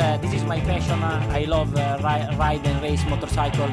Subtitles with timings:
[0.00, 1.02] uh, this is my passion.
[1.02, 3.68] Uh, I love uh, ri- ride and race motorcycle.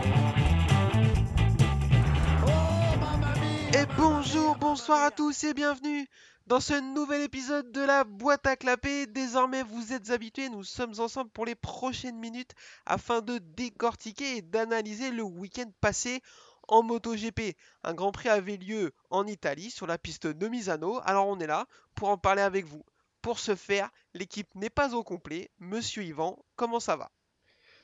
[3.74, 6.08] Et bonjour, bonsoir à tous et bienvenue
[6.48, 9.06] dans ce nouvel épisode de la boîte à clapper.
[9.08, 12.52] Désormais, vous êtes habitués, nous sommes ensemble pour les prochaines minutes
[12.86, 16.22] afin de décortiquer et d'analyser le week-end passé
[16.68, 17.56] en MotoGP.
[17.84, 21.00] Un Grand Prix avait lieu en Italie sur la piste de Misano.
[21.06, 22.84] Alors on est là pour en parler avec vous.
[23.28, 25.52] Pour ce faire, l'équipe n'est pas au complet.
[25.60, 27.12] Monsieur Yvan, comment ça va?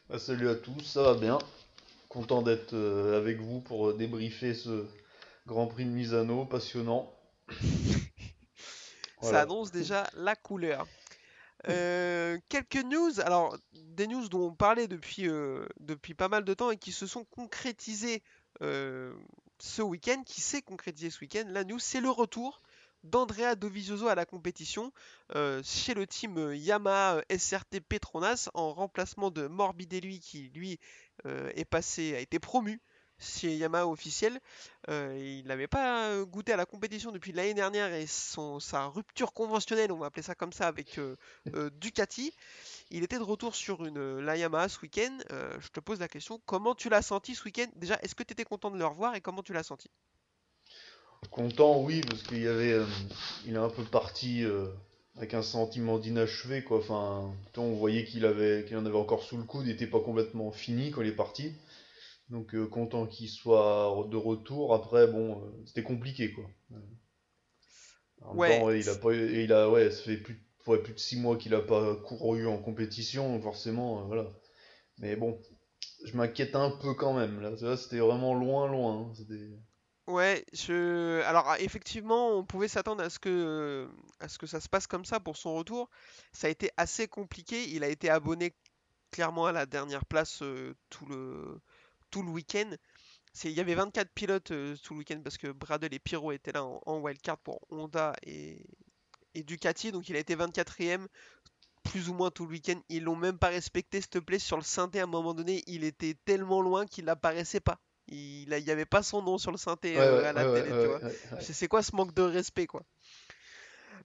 [0.08, 1.38] Bah, salut à tous, ça va bien.
[2.08, 4.88] Content d'être euh, avec vous pour euh, débriefer ce
[5.46, 7.14] Grand Prix de Misano, passionnant.
[9.22, 10.88] Ça annonce déjà la couleur.
[11.68, 16.54] Euh, quelques news, alors des news dont on parlait depuis, euh, depuis pas mal de
[16.54, 18.24] temps et qui se sont concrétisées
[18.62, 19.14] euh,
[19.60, 21.44] ce week-end, qui s'est concrétisé ce week-end.
[21.50, 22.62] La news, c'est le retour
[23.04, 24.92] d'Andrea Dovizioso à la compétition
[25.36, 30.80] euh, chez le team euh, Yamaha euh, SRT Petronas en remplacement de Morbidelli qui lui
[31.26, 32.82] est passé, a été promu
[33.20, 34.40] chez Yamaha officiel.
[34.90, 39.92] Il n'avait pas goûté à la compétition depuis l'année dernière et son, sa rupture conventionnelle,
[39.92, 41.00] on va appeler ça comme ça, avec
[41.80, 42.34] Ducati.
[42.90, 45.18] Il était de retour sur une la Yamaha ce week-end.
[45.30, 47.68] Je te pose la question, comment tu l'as senti ce week-end?
[47.76, 49.90] Déjà, est-ce que tu étais content de le revoir et comment tu l'as senti?
[51.32, 52.86] Content, oui, parce qu'il y avait, euh,
[53.46, 54.68] il est un peu parti euh,
[55.18, 56.78] avec un sentiment d'inachevé, quoi.
[56.78, 60.00] Enfin, on voyait qu'il avait, qu'il en avait encore sous le coude, il n'était pas
[60.00, 61.54] complètement fini quand il est parti.
[62.30, 64.74] Donc euh, content qu'il soit de retour.
[64.76, 66.46] Après, bon, c'était compliqué, quoi.
[68.22, 70.80] En même Ouais, temps, ouais, il a pas, il a, ouais, ça fait plus, ouais,
[70.82, 74.32] plus de six mois qu'il a pas couru en compétition, forcément, voilà.
[75.00, 75.40] Mais bon,
[76.06, 77.42] je m'inquiète un peu quand même.
[77.42, 79.10] Là, c'était vraiment loin, loin.
[79.10, 79.14] hein.
[79.16, 79.52] C'était-
[80.08, 80.46] Ouais.
[81.26, 83.90] Alors ah, effectivement, on pouvait s'attendre à ce que
[84.20, 85.90] à ça se passe comme ça pour son retour.
[86.34, 87.70] Ça a été assez compliqué.
[87.70, 88.54] Il a été abonné
[89.12, 91.62] clairement à la dernière place euh, tout le
[92.12, 92.70] tout le week-end.
[93.44, 96.52] Il y avait 24 pilotes euh, tout le week-end parce que Bradle et Pirot étaient
[96.52, 98.66] là en, wildcard pour Honda et...
[99.36, 99.92] Ducati.
[99.92, 101.08] Donc il a été 24e
[101.84, 102.80] plus ou moins tout le week-end.
[102.90, 105.64] Ils l'ont même pas respecté, s'il te plaît, sur le synthé à un moment donné.
[105.68, 107.80] Il était tellement loin qu'il n'apparaissait pas.
[108.08, 110.74] Il n'y avait pas son nom sur le synthé Ouais, euh, à la ouais, télé,
[110.74, 111.42] ouais, tu vois.
[111.42, 112.84] C'est quoi ce manque de respect, quoi?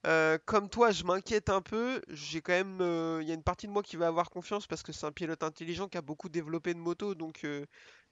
[0.07, 2.01] Euh, comme toi, je m'inquiète un peu.
[2.09, 4.67] J'ai quand même, euh, il y a une partie de moi qui va avoir confiance
[4.67, 7.45] parce que c'est un pilote intelligent qui a beaucoup développé de moto, donc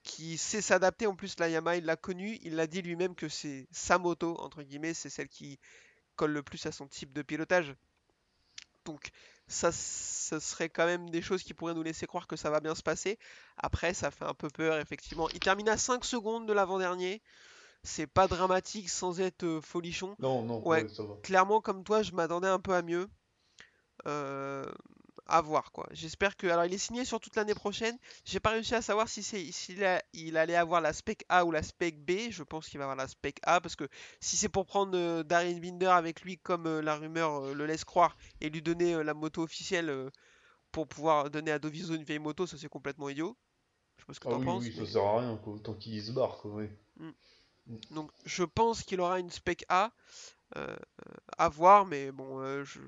[0.03, 1.07] qui sait s'adapter.
[1.07, 2.39] En plus, la Yamaha, il l'a connu.
[2.43, 5.61] Il l'a dit lui-même que c'est sa moto entre guillemets, c'est celle qui
[6.17, 7.75] colle le plus à son type de pilotage.
[8.85, 9.11] Donc
[9.49, 12.61] ça, ce serait quand même des choses qui pourraient nous laisser croire que ça va
[12.61, 13.19] bien se passer.
[13.57, 15.29] Après, ça fait un peu peur, effectivement.
[15.31, 17.23] Il termine à 5 secondes de l'avant-dernier.
[17.85, 20.17] C'est pas dramatique sans être euh, folichon.
[20.19, 21.15] Non, non, Ouais, ouais, ça va.
[21.23, 23.09] clairement, comme toi, je m'attendais un peu à mieux.
[24.07, 24.65] Euh,
[25.29, 25.87] à voir, quoi.
[25.93, 26.47] J'espère que...
[26.47, 27.97] Alors, il est signé sur toute l'année prochaine.
[28.25, 31.51] J'ai pas réussi à savoir si c'est s'il il allait avoir la spec A ou
[31.51, 32.31] la spec B.
[32.31, 33.89] Je pense qu'il va avoir la spec A parce que
[34.21, 37.67] si c'est pour prendre euh, Darren Binder avec lui, comme euh, la rumeur euh, le
[37.67, 40.11] laisse croire, et lui donner euh, la moto officielle
[40.73, 43.37] pour pouvoir donner à Doviso une vieille moto, ça c'est complètement idiot.
[44.09, 44.63] Je ce que Ah t'en oui, penses.
[44.65, 45.55] oui, ça mais- sert à rien, quoi.
[45.55, 46.69] Autant qu'il se barre, quoi, oui.
[47.91, 49.91] Donc je pense qu'il aura une spec A
[50.57, 52.79] euh, euh, à voir, mais bon, euh, je,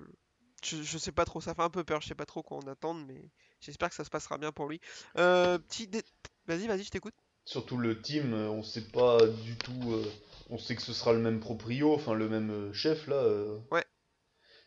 [0.64, 2.58] je, je sais pas trop, ça fait un peu peur, je sais pas trop quoi
[2.58, 3.22] en attendre, mais
[3.60, 4.80] j'espère que ça se passera bien pour lui.
[5.16, 6.02] Euh, petit dé-
[6.46, 7.14] Vas-y, vas-y, je t'écoute.
[7.44, 9.92] Surtout le team, euh, on sait pas du tout.
[9.92, 10.04] euh,
[10.50, 13.16] on sait que ce sera le même proprio, enfin le même chef là.
[13.16, 13.84] euh, Ouais.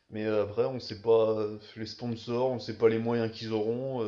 [0.10, 4.02] Mais après, on sait pas les sponsors, on sait pas les moyens qu'ils auront.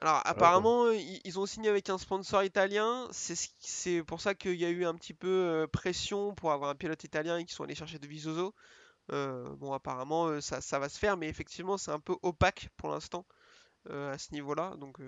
[0.00, 4.68] Alors apparemment, ils, ont signé avec un sponsor italien, c'est pour ça qu'il y a
[4.68, 7.98] eu un petit peu pression pour avoir un pilote italien et qu'ils sont allés chercher
[7.98, 8.54] de Visoso.
[9.12, 12.68] Euh, bon, apparemment, euh, ça, ça va se faire, mais effectivement, c'est un peu opaque
[12.76, 13.24] pour l'instant
[13.90, 14.74] euh, à ce niveau-là.
[14.78, 14.98] Donc,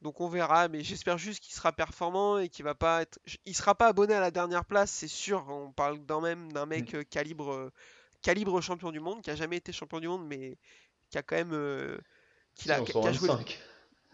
[0.00, 3.18] donc on verra, mais j'espère juste qu'il sera performant et qu'il va pas être.
[3.46, 5.44] Il sera pas abonné à la dernière place, c'est sûr.
[5.48, 7.72] On parle d'un même d'un mec euh, calibre,
[8.22, 10.56] calibre champion du monde, qui a jamais été champion du monde, mais
[11.10, 11.52] qui a quand même.
[11.52, 11.98] euh,
[12.54, 13.28] qui a, joué.
[13.28, 13.58] 25.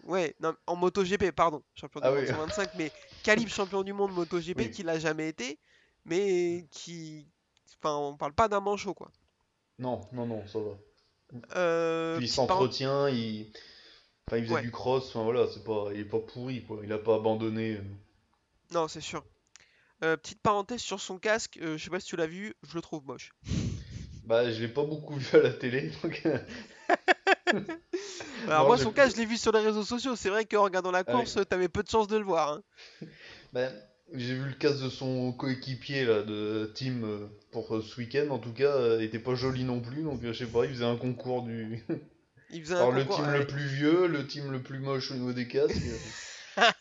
[0.03, 2.27] Ouais, non, en MotoGP, pardon, champion du Ah monde oui.
[2.27, 2.91] 125, mais
[3.23, 4.71] calibre champion du monde MotoGP Oui.
[4.71, 5.59] qui l'a jamais été,
[6.05, 7.27] mais qui.
[7.81, 9.11] Enfin, on parle pas d'un manchot, quoi.
[9.79, 10.71] Non, non, non, ça va.
[11.55, 13.51] Euh, Puis il s'entretient, il.
[14.27, 14.61] Enfin, il faisait Ouais.
[14.61, 17.73] du cross, enfin voilà, c'est pas, il est pas pourri quoi, il a pas abandonné.
[17.73, 17.83] euh.
[18.71, 19.23] Non, c'est sûr.
[20.03, 22.75] Euh, petite parenthèse sur son casque, euh, je sais pas si tu l'as vu, je
[22.75, 23.31] le trouve moche.
[24.25, 26.23] Bah, je l'ai pas beaucoup vu à la télé, donc.
[28.47, 30.15] Alors Non, moi, son casque, je l'ai vu sur les réseaux sociaux.
[30.15, 32.53] C'est vrai qu'en regardant la Ah course, t'avais peu de chance de le voir.
[32.53, 32.63] hein.
[33.53, 33.71] Ben,
[34.13, 38.29] j'ai vu le casque de son coéquipier là, de team euh, pour euh, ce week-end,
[38.29, 40.71] en tout cas, euh, il était pas joli non plus, donc je sais pas, il
[40.71, 41.83] faisait un concours du.
[42.51, 45.11] Il faisait un Alors, le concours team le plus vieux, le team le plus moche
[45.11, 45.73] au niveau des casques.
[46.57, 46.73] ah,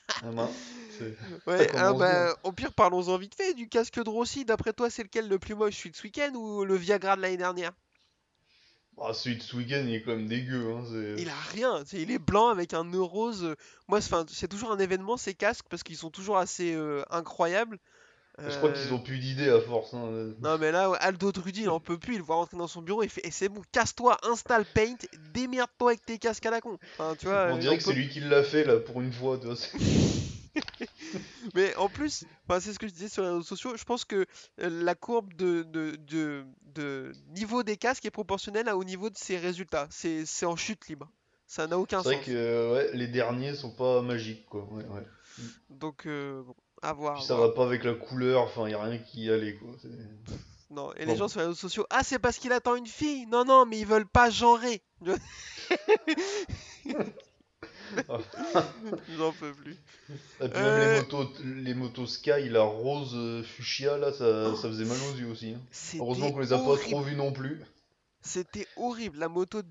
[0.99, 1.17] c'est-
[1.47, 4.44] Ouais, ah bah, au pire, parlons-en vite fait du casque de Rossi.
[4.44, 7.23] D'après toi, c'est lequel le plus moche, celui de ce week-end ou le Viagra de
[7.23, 7.73] l'année dernière?
[9.00, 9.43] Ah, celui de
[9.88, 10.73] il est quand même dégueu.
[10.73, 10.85] Hein,
[11.19, 13.44] Il a rien, il est blanc avec un nœud rose.
[13.44, 13.56] euh,
[13.88, 17.79] Moi, c'est toujours un événement ces casques parce qu'ils sont toujours assez euh, incroyables.
[18.38, 19.94] Je crois Euh, qu'ils ont plus d'idées à force.
[19.94, 20.32] hein.
[20.41, 22.82] Non mais là, Aldo Drudy, il en peut plus, il le voit rentrer dans son
[22.82, 24.97] bureau, il fait, et c'est bon, casse-toi, installe Paint,
[25.32, 26.76] démerde-toi avec tes casques à la con.
[26.99, 29.38] Enfin, tu vois, On dirait que c'est lui qui l'a fait là pour une fois.
[29.38, 29.55] Tu vois,
[31.55, 32.25] Mais en plus,
[32.61, 34.26] c'est ce que je disais sur les réseaux sociaux, je pense que
[34.61, 36.44] euh, la courbe de, de, de,
[36.75, 39.87] de niveau des casques est proportionnelle au niveau de ses résultats.
[39.91, 41.11] C'est c'est en chute libre.
[41.47, 42.15] Ça n'a aucun C'est sens.
[42.17, 44.65] vrai que euh, ouais, les derniers sont pas magiques quoi.
[44.73, 45.06] Ouais, ouais.
[45.69, 47.17] Donc, euh, bon, à voir.
[47.19, 49.71] Puis ça va pas avec la couleur, enfin y a rien qui y allait quoi.
[49.81, 49.88] c'est-
[50.71, 51.17] Non, et les Bon.
[51.19, 53.26] gens sur les réseaux sociaux, ah, c'est parce qu'il attend une fille.
[53.26, 54.82] Non, non, mais ils veulent pas genrer.
[59.19, 59.76] J'en peux plus.
[60.40, 60.94] Et puis même Euh.
[60.94, 65.16] les motos, les motos Sky, la rose euh, fuchsia là, ça, ça faisait mal aux
[65.19, 65.50] yeux aussi.
[65.54, 65.60] hein.
[65.98, 66.90] Heureusement C'était qu'on les a pas horrible.
[66.90, 67.60] trop vus non plus.
[68.22, 69.19] C'était horrible.
[69.19, 69.69] La moto de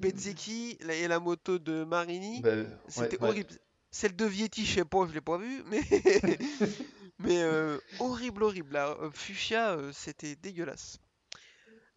[0.86, 3.30] la- et la moto de Marini, ouais, c'était ouais.
[3.30, 3.50] horrible.
[3.92, 5.82] Celle de Vietti, je sais pas, je l'ai pas vue, mais
[7.20, 8.74] mais euh, horrible, horrible.
[8.74, 10.98] La euh, fuchsia, euh, c'était dégueulasse.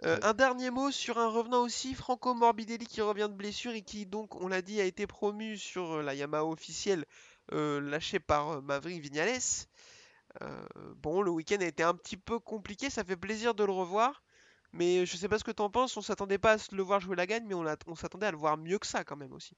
[0.05, 3.83] Euh, un dernier mot sur un revenant aussi, Franco Morbidelli qui revient de blessure et
[3.83, 7.07] qui donc, on l'a dit, a été promu sur euh, la Yamaha officielle
[7.53, 9.41] euh, lâchée par Maverick Vignales.
[10.43, 10.67] Euh,
[10.97, 14.23] bon, le week-end a été un petit peu compliqué, ça fait plaisir de le revoir.
[14.73, 17.17] Mais je sais pas ce que t'en penses, on s'attendait pas à le voir jouer
[17.17, 19.57] la gagne, mais on, s'attendait à le voir mieux que ça quand même aussi.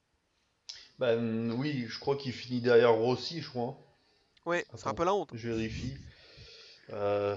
[1.00, 3.70] Hum, oui, je crois qu'il finit derrière Rossi, je crois.
[3.70, 3.76] hein.
[4.46, 5.30] Ouais, c'est un peu la honte.
[5.34, 5.96] Je vérifie.
[6.90, 7.36] Euh,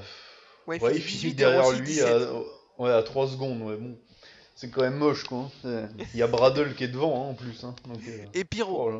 [0.68, 2.06] Ouais, il Ouais, finit il finit 18 et derrière Rossi lui 17.
[2.06, 2.44] à,
[2.82, 3.62] ouais, à 3 secondes.
[3.62, 3.98] Ouais, bon.
[4.56, 5.50] C'est quand même moche, quoi.
[5.64, 5.90] hein.
[6.14, 7.64] Il y a Bradle qui est devant, hein, en plus.
[7.64, 7.76] Hein.
[7.88, 8.84] Donc, euh, Et Pyro.
[8.84, 9.00] oh là.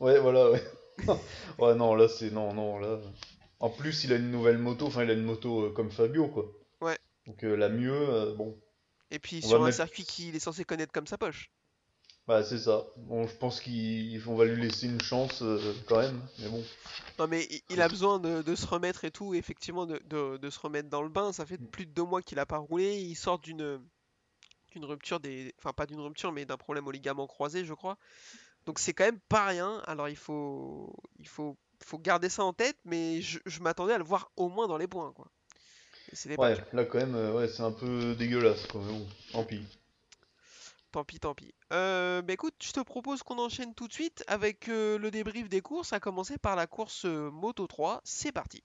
[0.00, 0.62] Ouais, voilà, ouais.
[1.58, 2.30] ouais, non, là, c'est.
[2.30, 2.98] Non, non, là.
[3.60, 4.86] En plus, il a une nouvelle moto.
[4.86, 6.46] Enfin, il a une moto euh, comme Fabio, quoi.
[6.80, 6.98] Ouais.
[7.26, 8.56] Donc, euh, la mieux, bon.
[9.10, 11.50] Et puis On sur un mettre- circuit qu'il est censé connaître comme sa poche.
[12.28, 12.84] Bah, c'est ça.
[13.08, 16.20] Bon, je pense qu'on va lui laisser une chance, euh, quand même.
[16.38, 16.62] Mais bon.
[17.18, 20.50] Non mais il a besoin de, de se remettre et tout, effectivement de, de- de
[20.50, 21.32] se remettre dans le bain.
[21.32, 23.00] Ça fait plus de deux mois qu'il a pas roulé.
[23.00, 23.80] Il sort d'une
[24.72, 27.96] d'une rupture des, enfin pas d'une rupture mais d'un problème au ligament croisé, je crois.
[28.66, 29.82] Donc c'est quand même pas rien.
[29.86, 33.98] Alors il faut il faut faut garder ça en tête, mais je, je m'attendais à
[33.98, 35.28] le voir au moins dans les points quoi.
[36.12, 38.80] Et Ouais, là, quand même, euh, ouais, c'est un peu dégueulasse, quoi.
[38.84, 39.60] Mais bon, tant pis.
[40.90, 41.52] Tant pis, tant pis.
[41.70, 45.46] Euh, bah écoute, je te propose qu'on enchaîne tout de suite avec euh, le débrief
[45.50, 48.00] des courses, à commencer par la course euh, Moto 3.
[48.04, 48.62] C'est parti.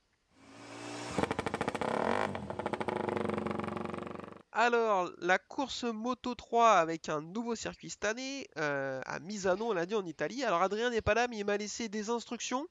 [4.54, 9.74] Alors, la course Moto 3 avec un nouveau circuit cette année, euh, à Misano, on
[9.74, 10.46] l'a dit en Italie.
[10.46, 12.66] Alors, Adrien n'est pas là, mais il m'a laissé des instructions.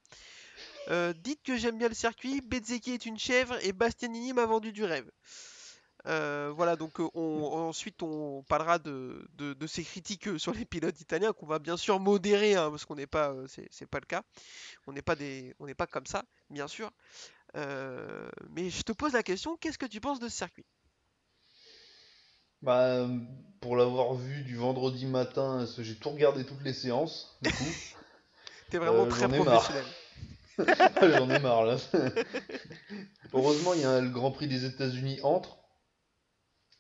[0.89, 4.85] Dites que j'aime bien le circuit, Bezzecchi est une chèvre et Bastianini m'a vendu du
[4.85, 5.11] rêve.
[6.09, 10.53] Euh, voilà, donc euh, on, ensuite on parlera de, de, de ces critiques euh, sur
[10.53, 13.87] les pilotes italiens qu'on va bien sûr modérer, hein, parce qu'on n'est pas, c'est c'est
[13.87, 14.23] pas le cas.
[14.87, 16.91] On n'est pas des, on n'est pas comme ça, bien sûr.
[17.57, 20.67] Euh, mais je te pose la question, qu'est-ce que tu penses de ce circuit?
[22.63, 23.09] Bah,
[23.61, 27.77] pour l'avoir vu du vendredi matin, j'ai tout regardé toutes les séances, du coup.
[28.71, 29.97] T'es vraiment Euh, très professionnel.
[31.03, 31.77] J'en ai marre là.
[33.33, 35.59] Heureusement, il y a le Grand Prix des États-Unis entre.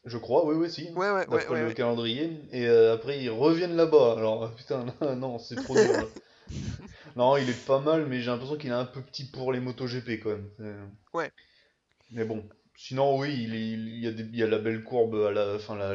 [0.04, 0.90] Je crois, oui, oui, si.
[0.92, 1.74] Ouais, ouais, D'après ouais, le ouais.
[1.74, 2.40] calendrier.
[2.52, 4.16] Et euh, après, ils reviennent là-bas.
[4.18, 4.84] Alors, putain,
[5.16, 5.92] non, c'est trop dur.
[5.92, 6.04] là.
[7.16, 9.60] non, il est pas mal, mais j'ai l'impression qu'il est un peu petit pour les
[9.60, 10.90] MotoGP quand même.
[11.14, 11.30] Ouais.
[12.10, 12.44] Mais bon.
[12.74, 15.76] Sinon, oui, il, y a des, il y a la belle courbe à la fin,
[15.76, 15.94] là,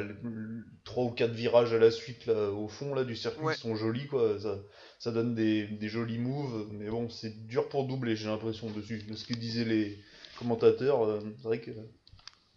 [0.86, 3.56] trois ou quatre virages à la suite là, au fond là du circuit, Ouais.
[3.56, 4.40] ils sont jolis quoi.
[4.40, 4.58] Ça,
[5.00, 9.00] ça donne des, des jolis moves, mais bon, c'est dur pour doubler, j'ai l'impression dessus.
[9.04, 10.00] De ce que disaient les
[10.40, 11.72] commentateurs, euh, c'est vrai que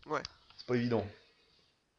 [0.07, 0.21] Ouais.
[0.57, 1.05] c'est pas évident.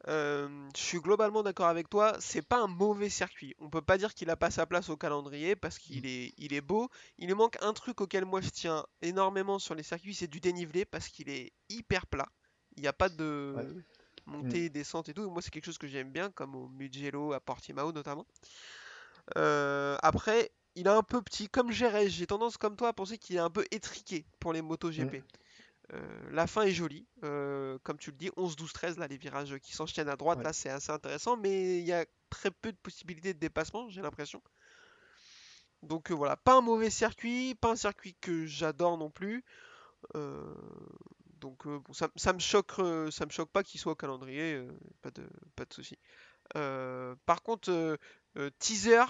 [0.08, 3.56] Euh, je suis globalement d'accord avec toi, c'est pas un mauvais circuit.
[3.60, 6.54] On peut pas dire qu'il a pas sa place au calendrier parce qu'il est, il
[6.54, 6.90] est beau.
[7.20, 10.40] Il lui manque un truc auquel moi je tiens énormément sur les circuits, c'est du
[10.40, 12.28] dénivelé parce qu'il est hyper plat.
[12.78, 13.68] Il n'y a pas de Ouais.
[14.26, 15.24] montée, descente et tout.
[15.24, 18.26] Et moi, c'est quelque chose que j'aime bien, comme au Mugello, à Portimao notamment.
[19.38, 22.10] Euh, après, il est un peu petit, comme Jerez.
[22.10, 25.16] J'ai tendance, comme toi, à penser qu'il est un peu étriqué pour les motos GP.
[25.16, 25.22] Euh,
[26.32, 29.58] la fin est jolie, euh, comme tu le dis, 11, 12, 13, là, les virages
[29.60, 30.44] qui s'enchaînent à droite, Ouais.
[30.44, 34.02] là, c'est assez intéressant, mais il y a très peu de possibilités de dépassement, j'ai
[34.02, 34.42] l'impression.
[35.84, 39.44] Donc euh, voilà, pas un mauvais circuit, pas un circuit que j'adore non plus.
[40.16, 40.54] Euh,
[41.40, 43.96] donc euh, bon, ça, ça me choque, euh, ça me choque pas qu'il soit au
[43.96, 44.72] calendrier, euh,
[45.02, 45.98] pas de, pas de souci.
[46.56, 47.98] Euh, par contre, euh,
[48.38, 49.04] Euh, teaser,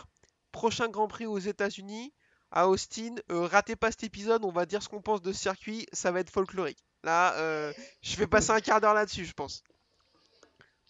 [0.52, 2.14] prochain Grand Prix aux États-Unis,
[2.52, 3.16] à Austin.
[3.32, 6.12] Euh, ratez pas cet épisode, on va dire ce qu'on pense de ce circuit, ça
[6.12, 6.84] va être folklorique.
[7.04, 9.64] Là, euh, je vais passer un quart d'heure là-dessus, je pense.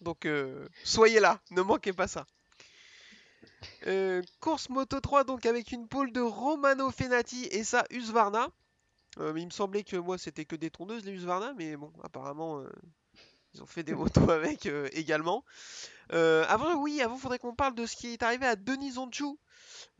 [0.00, 2.26] Donc, euh, soyez là, ne manquez pas ça.
[4.40, 8.48] Course Moto 3, donc avec une pole de Romano Fenati et ça, Husqvarna.
[9.18, 12.64] Mais il me semblait que moi, c'était que des tondeuses, les Husqvarna, mais bon, apparemment,
[13.54, 15.44] ils ont fait des motos avec euh, également.
[16.12, 19.24] Euh, avant, oui, avant, faudrait qu'on parle de ce qui est arrivé à Denis Onchu,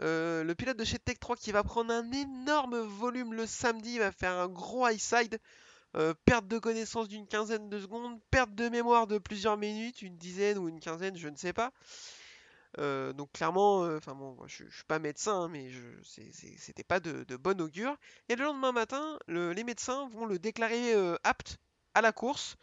[0.02, 3.98] euh, le pilote de chez Tech 3 qui va prendre un énorme volume le samedi,
[3.98, 5.38] va faire un gros high side.
[6.24, 10.58] Perte de connaissance d'une quinzaine de secondes, perte de mémoire de plusieurs minutes, une dizaine
[10.58, 11.72] ou une quinzaine, je ne sais pas.
[12.78, 15.70] Donc clairement, enfin bon, moi, je, je suis pas médecin, hein, mais
[16.02, 17.96] c'était pas de, de bon augure.
[18.28, 20.94] Et le lendemain matin, le- les médecins vont le déclarer
[21.24, 21.58] apte
[21.94, 22.56] à la course.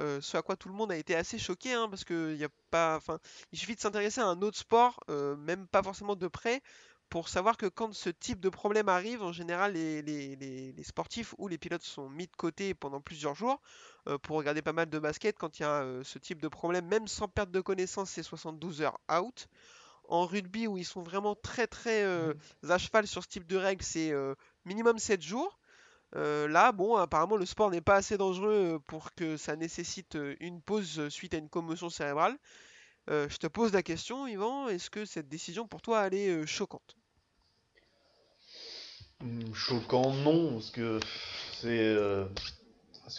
[0.00, 2.44] Euh, ce à quoi tout le monde a été assez choqué, hein, parce que y
[2.44, 3.18] a pas, enfin,
[3.52, 6.62] il suffit de s'intéresser à un autre sport, euh, même pas forcément de près,
[7.08, 10.82] pour savoir que quand ce type de problème arrive, en général, les, les- les- les
[10.84, 13.60] sportifs ou les pilotes sont mis de côté pendant plusieurs jours.
[14.08, 16.86] Euh, pour regarder pas mal de basket, quand il y a ce type de problème,
[16.86, 19.48] même sans perte de connaissance, c'est 72 heures out.
[20.08, 22.34] En rugby, où ils sont vraiment très très euh,
[22.68, 24.12] à cheval sur ce type de règles, c'est
[24.64, 25.59] minimum 7 jours.
[26.16, 30.16] Euh, là, bon, apparemment, le sport n'est pas assez dangereux euh, pour que ça nécessite
[30.16, 32.36] euh, une pause suite à une commotion cérébrale.
[33.10, 36.46] Euh, je te pose la question, Yvan, est-ce que cette décision pour toi, elle est
[36.46, 36.96] choquante?
[39.22, 40.98] Hum, Choquant, non, parce que
[41.60, 42.24] c'est euh,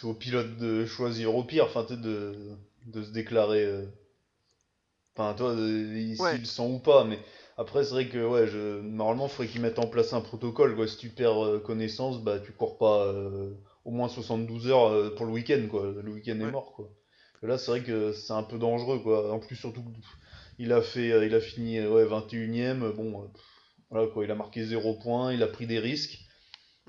[0.02, 2.56] au pilote de choisir au pire, enfin, de,
[2.86, 3.86] de se déclarer.
[5.14, 7.18] Enfin, toi, il- Ouais, s'il le sent ou pas, mais
[7.56, 10.74] après, c'est vrai que, ouais, je, normalement, il faudrait qu'ils mettent en place un protocole,
[10.74, 10.86] quoi.
[10.88, 13.54] Si tu perds euh, connaissance, bah, tu cours pas euh,
[13.84, 15.92] au moins 72 heures euh, pour le week-end, quoi.
[16.02, 16.90] Le week-end est mort, quoi.
[17.42, 19.32] Et là, c'est vrai que c'est un peu dangereux, quoi.
[19.32, 19.84] En plus, surtout,
[20.58, 23.42] il a fait, il a fini, ouais, 21ème, bon, pff,
[23.90, 24.24] voilà, quoi.
[24.24, 26.18] Il a marqué zéro point, il a pris des risques.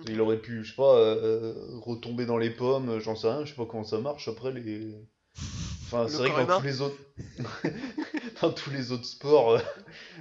[0.05, 0.21] Il Mhm.
[0.21, 3.55] aurait pu, je sais pas, euh, retomber dans les pommes, j'en sais rien, je sais
[3.55, 4.95] pas comment ça marche après les.
[5.85, 6.97] Enfin, c'est vrai que dans tous les autres,
[8.41, 9.59] dans tous les autres sports, euh,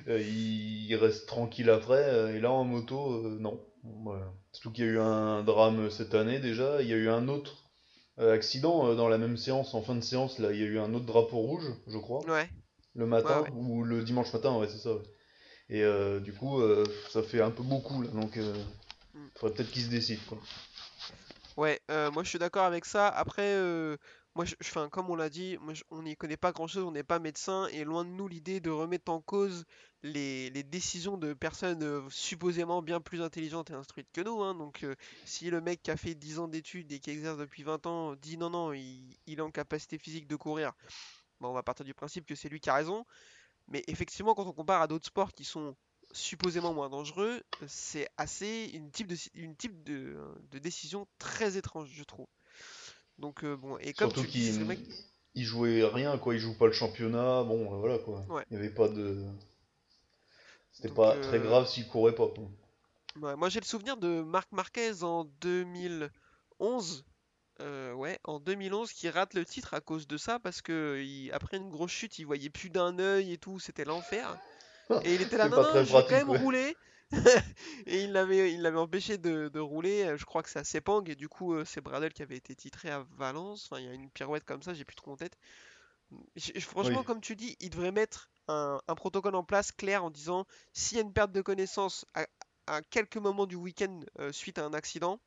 [0.09, 3.65] euh, il il reste tranquille après, euh, et là en moto, euh, non.
[3.83, 4.33] Voilà.
[4.53, 7.29] Surtout qu'il y a eu un drame cette année déjà, il y a eu un
[7.29, 7.57] autre
[8.19, 10.93] accident dans la même séance, en fin de séance, là, il y a eu un
[10.95, 12.49] autre drapeau rouge, je crois, Ouais,
[12.95, 13.51] le matin, ouais.
[13.55, 14.91] ou le dimanche matin, ouais, c'est ça.
[15.71, 18.55] Et euh, du coup, euh, ça fait un peu beaucoup là, donc euh,
[19.15, 19.27] Mm.
[19.35, 20.39] faudrait peut-être qu'il se décide, quoi.
[21.57, 23.09] Ouais, moi je suis d'accord avec ça.
[23.09, 23.57] Après,
[24.35, 24.47] moi,
[24.91, 27.85] comme on l'a dit, moi, on n'y connaît pas grand-chose, on n'est pas médecin, et
[27.85, 29.65] loin de nous l'idée de remettre en cause
[30.03, 34.43] les, décisions de personnes euh, supposément bien plus intelligentes et instruites que nous.
[34.43, 34.55] hein.
[34.55, 34.95] Donc, euh,
[35.27, 38.15] si le mec qui a fait 10 ans d'études et qui exerce depuis 20 ans
[38.17, 40.73] dit non, non, il, est en capacité physique de courir,
[41.41, 43.05] bon, on va partir du principe que c'est lui qui a raison.
[43.69, 45.77] Mais effectivement, quand on compare à d'autres sports qui sont
[46.13, 52.27] supposément moins dangereux, c'est assez une type de décision très étrange, je trouve.
[53.23, 54.83] Donc euh, bon, et comme Surtout tu dis, vrai que...
[55.35, 56.35] il jouait rien, quoi.
[56.35, 57.45] Il joue pas le championnat.
[57.45, 58.23] Bon, euh, voilà, quoi.
[58.29, 58.45] Ouais.
[58.51, 59.25] Il y avait pas de.
[60.73, 62.29] C'était pas très euh, grave s'il courait pas,
[63.21, 67.05] ouais, moi j'ai le souvenir de Marc Marquez en 2011.
[67.61, 71.31] euh, ouais, en 2011 qui rate le titre à cause de ça parce que il-
[71.33, 74.37] après une grosse chute, il voyait plus d'un œil et tout, c'était l'enfer.
[75.05, 76.39] Et il était là, non, non, très je vais quand même ouais.
[76.39, 76.77] rouler.
[77.87, 80.05] Et il l'avait, il l'avait empêché de, de rouler.
[80.05, 81.05] euh, Je crois que c'est à Sepang.
[81.07, 83.69] Et du coup, euh, c'est Bradel qui avait été titré à Valence.
[83.71, 85.37] Enfin, il y a une pirouette comme ça, j'ai plus trop en tête.
[86.37, 87.05] J- Franchement, Oui.
[87.05, 90.97] comme tu dis, il devrait mettre un, un protocole en place clair en disant s'il
[90.99, 92.27] y a une perte de connaissance à,
[92.67, 95.21] à quelques moments du week-end euh, suite à un accident,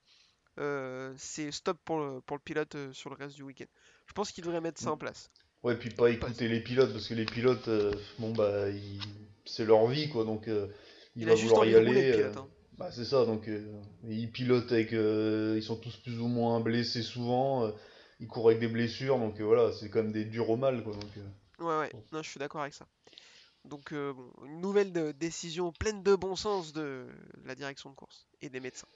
[0.59, 3.65] euh, c'est stop pour le, pour le pilote euh, sur le reste du week-end.
[4.05, 5.29] Je pense qu'il devrait mettre ça en place.
[5.63, 7.69] Ouais, puis pas Pas- écouter les pilotes, parce que les pilotes,
[8.19, 9.01] bon, bah, ils-
[9.45, 10.23] c'est leur vie, quoi.
[10.23, 10.47] Donc,
[11.15, 12.11] il Il va a juste vouloir y aller.
[12.11, 12.37] le euh, pilote.
[12.37, 12.47] hein.
[12.77, 13.61] Bah, c'est ça, donc euh,
[14.07, 14.93] ils pilotent avec.
[14.93, 17.65] euh, ils sont tous plus ou moins blessés souvent.
[17.65, 17.71] euh,
[18.19, 20.93] ils courent avec des blessures, donc voilà, c'est quand même des durs au mal, quoi.
[20.93, 21.03] Donc,
[21.59, 22.85] Ouais, ouais, non, je suis d'accord avec ça.
[23.65, 27.07] Donc, bon, une nouvelle de- décision pleine de bon sens de
[27.45, 28.87] la direction de course et des médecins.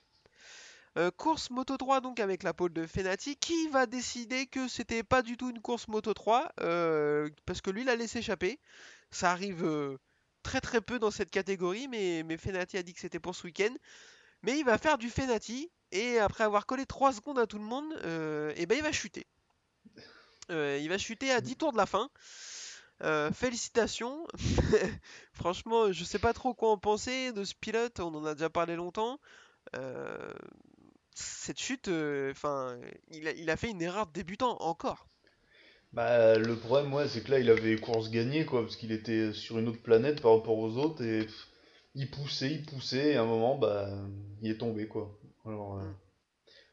[1.17, 5.21] Course Moto 3 donc avec la pole de Fenati qui va décider que c'était pas
[5.21, 8.59] du tout une course Moto 3 euh, parce que lui l'a laissé échapper.
[9.11, 9.97] Ça arrive euh,
[10.43, 13.43] très très peu dans cette catégorie mais, mais Fenati a dit que c'était pour ce
[13.43, 13.73] week-end.
[14.43, 17.65] Mais il va faire du Fenati et après avoir collé 3 secondes à tout le
[17.65, 19.27] monde, euh, et ben il va chuter.
[20.51, 22.09] Euh, il va chuter à 10 tours de la fin.
[23.01, 24.27] Euh, félicitations.
[25.33, 28.49] Franchement, je sais pas trop quoi en penser de ce pilote, on en a déjà
[28.49, 29.19] parlé longtemps.
[31.13, 35.07] Cette chute, il a fait une erreur de débutant encore.
[35.93, 39.33] Bah, le problème, ouais, c'est que là, il avait course gagnée, quoi, parce qu'il était
[39.33, 41.47] sur une autre planète par rapport aux autres, et pff,
[41.95, 43.89] il poussait, il poussait, et à un moment, bah,
[44.41, 45.19] il est tombé, quoi.
[45.45, 45.89] Alors, euh,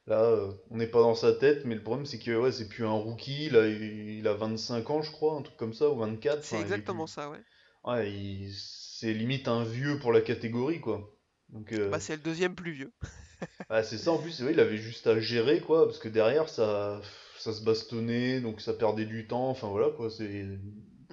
[0.07, 2.69] là, euh, on n'est pas dans sa tête, mais le problème, c'est que, ouais, c'est
[2.69, 5.91] plus un rookie, là, il, il a 25 ans, je crois, un truc comme ça,
[5.91, 7.07] ou 24, C'est exactement plus...
[7.07, 7.43] ça, ouais.
[7.85, 11.11] Ouais, il- c'est limite un vieux pour la catégorie, quoi.
[11.51, 12.93] Donc, Bah, euh, c'est le deuxième plus vieux.
[13.69, 16.49] bah, c'est ça, en plus, vrai, il avait juste à gérer, quoi, parce que derrière,
[16.49, 17.01] ça,
[17.47, 20.47] ça se bastonnait, donc ça perdait du temps, enfin voilà, quoi, c'est...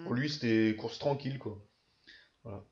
[0.03, 0.17] Pour Mm.
[0.17, 1.57] lui, c'était course tranquille, quoi.
[2.43, 2.63] Voilà.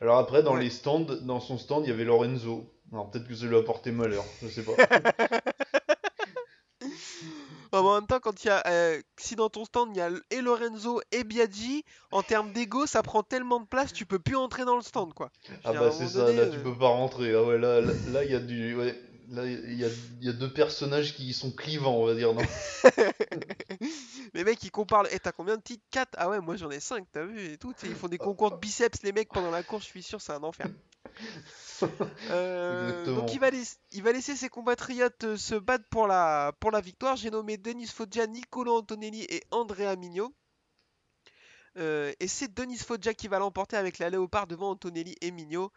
[0.00, 0.62] Alors après, dans Ouais.
[0.64, 2.64] les stands, dans son stand, il y avait Lorenzo.
[2.92, 4.76] Alors peut-être que ça lui a porté malheur, je sais pas.
[7.70, 10.02] Bah, en même temps, quand il y a, euh, si dans ton stand il y
[10.02, 14.18] a et Lorenzo et Biaggi, en termes d'ego, ça prend tellement de place, tu peux
[14.18, 15.30] plus entrer dans le stand, quoi.
[15.48, 17.34] Je Ah bah c'est ça, donné, là tu euh, peux pas rentrer.
[17.34, 18.76] Ah ouais, là, là, là, il y a du...
[18.76, 18.94] Ouais,
[19.32, 19.88] là, il y a,
[20.20, 22.42] il y a deux personnages qui sont clivants, on va dire, non?
[24.34, 25.84] Les mecs ils comparent, et t'as combien de titres?
[25.90, 27.74] 4 Ah ouais, moi j'en ai 5, t'as vu et tout.
[27.84, 30.32] Ils font des concours de biceps, les mecs, pendant la course, je suis sûr, c'est
[30.32, 30.68] un enfer.
[32.30, 36.52] Euh, donc il va, laiss- il va laisser ses compatriotes euh, se battre pour la,
[36.60, 37.16] pour la victoire.
[37.16, 40.32] J'ai nommé Denis Foggia, Niccolo Antonelli et Andrea Mignot.
[41.78, 45.72] Euh, et c'est Denis Foggia qui va l'emporter avec la Léopard devant Antonelli et Mignot.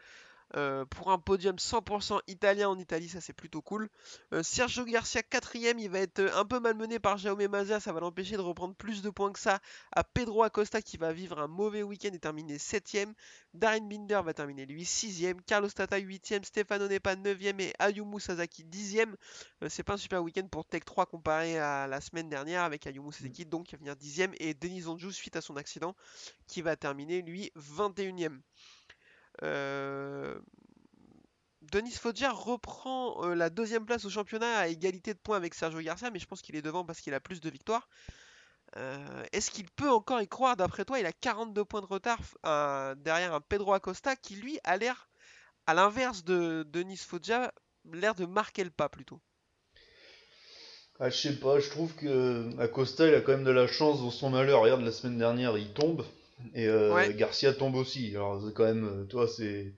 [0.55, 3.89] Euh, pour un podium 100% italien en Italie, ça c'est plutôt cool.
[4.33, 7.91] Euh, Sergio Garcia quatrième, il va être euh, un peu malmené par Jaume Mazia, ça
[7.91, 9.59] va l'empêcher de reprendre plus de points que ça.
[9.91, 13.13] À Pedro Acosta qui va vivre un mauvais week-end et terminer septième.
[13.53, 15.41] Darren Binder va terminer lui sixième.
[15.41, 16.43] Carlos Tata huitième.
[16.43, 19.15] Stefano Nepa neuvième et Ayumu Sasaki dixième.
[19.63, 22.85] Euh, c'est pas un super week-end pour Tech 3 comparé à la semaine dernière avec
[22.87, 25.95] Ayumu Sasaki donc qui va venir dixième et Denis Onjou suite à son accident
[26.47, 28.39] qui va terminer lui 21ème.
[29.43, 30.37] Euh,
[31.61, 35.79] Denis Foggia reprend euh, la deuxième place au championnat à égalité de points avec Sergio
[35.81, 37.87] Garcia, mais je pense qu'il est devant parce qu'il a plus de victoires.
[38.77, 40.57] Euh, Est-ce qu'il peut encore y croire?
[40.57, 42.19] D'après toi, il a 42 points de retard
[42.97, 45.09] derrière un Pedro Acosta qui lui a l'air,
[45.67, 47.51] à l'inverse de Denis Foggia,
[47.91, 49.19] l'air de marquer le pas plutôt.
[50.99, 53.99] Ah, je sais pas, je trouve que Acosta, il a quand même de la chance
[53.99, 54.61] dans son malheur.
[54.61, 56.05] Regarde, la semaine dernière, il tombe,
[56.53, 57.13] et euh, Ouais.
[57.13, 58.11] Garcia tombe aussi.
[58.15, 59.73] Alors c'est quand même, euh, toi, c'est...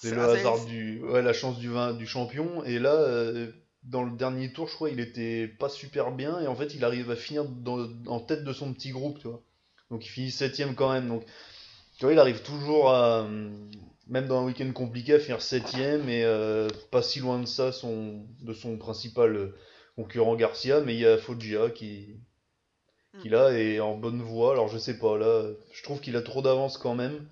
[0.00, 2.62] C'est le hasard du, ouais, la chance du, vin- du champion.
[2.62, 3.50] Et là, euh,
[3.82, 6.38] dans le dernier tour, je crois, il était pas super bien.
[6.40, 9.26] Et en fait, il arrive à finir dans- en tête de son petit groupe, tu
[9.26, 9.42] vois.
[9.90, 11.08] Donc il finit septième quand même.
[11.08, 11.24] Donc,
[11.98, 13.28] tu vois, il arrive toujours à,
[14.06, 17.72] même dans un week-end compliqué, à finir septième et euh, pas si loin de ça
[17.72, 19.52] son, de son principal
[19.96, 20.80] concurrent Garcia.
[20.80, 22.20] Mais il y a Foggia qui,
[23.16, 23.30] qui Hmm.
[23.30, 24.52] là est en bonne voie.
[24.52, 27.28] Alors je sais pas, là, je trouve qu'il a trop d'avance quand même.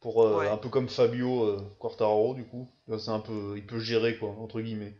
[0.00, 0.48] Pour, euh, Ouais.
[0.50, 2.68] un peu comme Fabio euh, Quartararo, du coup.
[2.88, 4.96] Là, C'est un peu, il peut gérer, quoi, entre guillemets.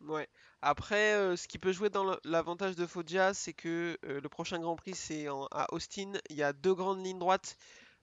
[0.00, 0.28] Ouais.
[0.62, 4.58] Après, euh, ce qui peut jouer dans l'avantage de Foggia, c'est que euh, le prochain
[4.60, 6.12] Grand Prix, c'est à Austin.
[6.28, 7.56] Il y a deux grandes lignes droites.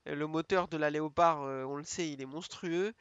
[0.08, 2.94] Euh, Le moteur de la Léopard, on le sait, il est monstrueux.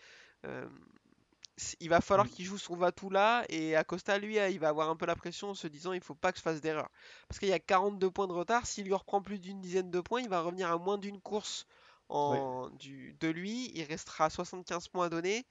[1.80, 2.30] Il va falloir Mm.
[2.30, 3.44] qu'il joue son va-tout là.
[3.50, 6.02] Et Acosta, lui, euh, il va avoir un peu la pression en se disant il
[6.02, 6.90] faut pas que je fasse d'erreur.
[7.28, 8.66] Parce qu'il y a 42 points de retard.
[8.66, 11.66] S'il lui reprend plus d'une dizaine de points, il va revenir à moins d'une course
[12.10, 13.72] en, du, de lui.
[13.76, 15.46] Il restera à 75 points à donner.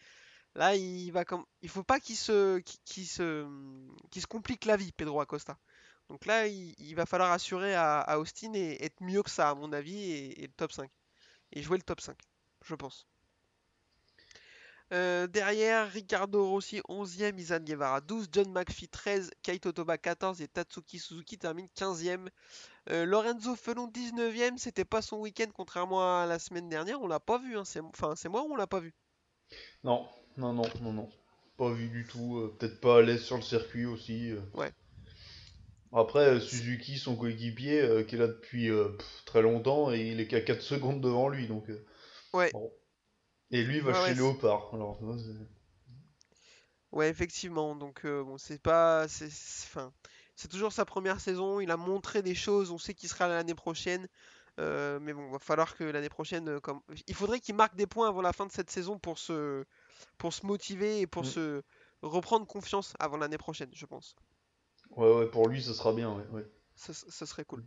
[0.55, 3.47] Là, il va comme, il faut pas qu'il se, qu'il qu'il se,
[4.11, 5.59] qu'il se complique la vie, Pedro Acosta.
[6.09, 9.51] Donc là, il, il va falloir assurer à, à Austin et être mieux que ça,
[9.51, 10.90] à mon avis, et, et le top 5.
[11.53, 12.16] Et jouer le top 5,
[12.64, 13.07] je pense.
[14.92, 20.48] Euh, derrière, Ricardo Rossi 11e, Izan Guevara 12, John McPhee 13, Kaito Toba 14 et
[20.48, 22.29] Tatsuki Suzuki termine 15e.
[22.90, 27.20] Euh, Lorenzo Felon 19e, c'était pas son week-end contrairement à la semaine dernière, on l'a
[27.20, 28.94] pas vu, hein, c'est, enfin c'est moi ou on l'a pas vu?
[29.85, 30.07] Non,
[30.38, 31.09] non, non, non, non.
[31.59, 32.38] Pas vu du tout.
[32.38, 34.33] euh, Peut-être pas à l'aise sur le circuit aussi.
[34.55, 34.72] Ouais.
[35.92, 40.40] Après, Suzuki, son coéquipier, qui est là depuis pff, très longtemps, et il est qu'à
[40.40, 41.46] 4 secondes devant lui.
[41.46, 41.64] Donc,
[42.33, 42.51] Ouais.
[42.53, 42.70] bon.
[43.50, 44.70] Et lui va chez ouais, Léopard.
[44.74, 44.98] Alors,
[46.92, 47.74] Ouais, effectivement.
[47.76, 49.08] Donc, euh, bon, c'est pas.
[49.08, 49.92] C'est enfin,
[50.37, 51.61] c'est toujours sa première saison.
[51.61, 52.70] Il a montré des choses.
[52.70, 54.08] On sait qu'il sera l'année prochaine.
[54.58, 56.48] Euh, mais bon, va falloir que l'année prochaine.
[56.48, 56.80] euh, comme...
[57.06, 59.64] Il faudrait qu'il marque des points avant la fin de cette saison pour se,
[60.18, 61.26] pour se motiver et pour Mm.
[61.26, 61.62] se
[62.02, 64.16] reprendre confiance avant l'année prochaine, je pense.
[64.96, 66.12] ouais, ouais, pour lui, ça sera bien.
[66.12, 66.46] Ouais, ouais.
[66.74, 67.64] Ça, ça serait cool.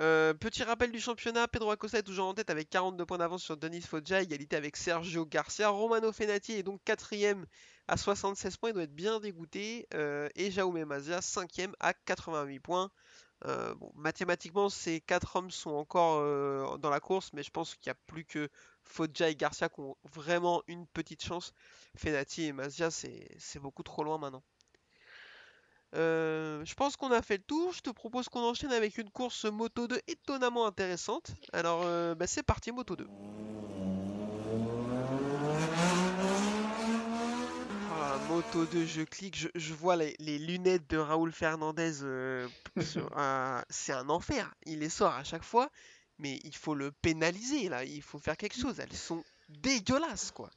[0.00, 3.42] Euh, petit rappel du championnat, Pedro Acosta est toujours en tête avec 42 points d'avance
[3.42, 5.68] sur Denis Foggia, égalité avec Sergio Garcia.
[5.68, 7.46] Romano Fenati est donc quatrième
[7.88, 9.86] à 76 points, il doit être bien dégoûté.
[9.94, 12.90] Euh, et Jaume Mazia, cinquième à 88 points.
[13.44, 17.90] Euh, mathématiquement, ces quatre hommes sont encore euh, dans la course, mais je pense qu'il
[17.90, 18.48] n'y a plus que
[18.84, 21.52] Foggia et Garcia qui ont vraiment une petite chance.
[21.96, 24.42] Fenati et Mazia, c'est beaucoup trop loin maintenant.
[25.94, 27.72] Euh, je pense qu'on a fait le tour.
[27.72, 31.32] Je te propose qu'on enchaîne avec une course Moto 2 étonnamment intéressante.
[31.52, 33.06] Alors, euh, bah, c'est parti, Moto 2.
[37.90, 42.02] Ah, Moto 2, je clique, je, je vois les, les lunettes de Raoul Fernandez.
[42.02, 42.48] euh,
[43.70, 44.52] c'est un enfer.
[44.66, 45.70] Il les sort à chaque fois,
[46.18, 47.84] mais il faut le pénaliser là.
[47.84, 48.80] Il faut faire quelque chose.
[48.80, 50.50] Elles sont dégueulasses, quoi.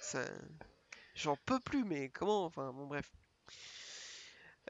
[0.00, 0.24] Ça-
[1.14, 3.10] J'en peux plus, mais comment Enfin, bon, bref.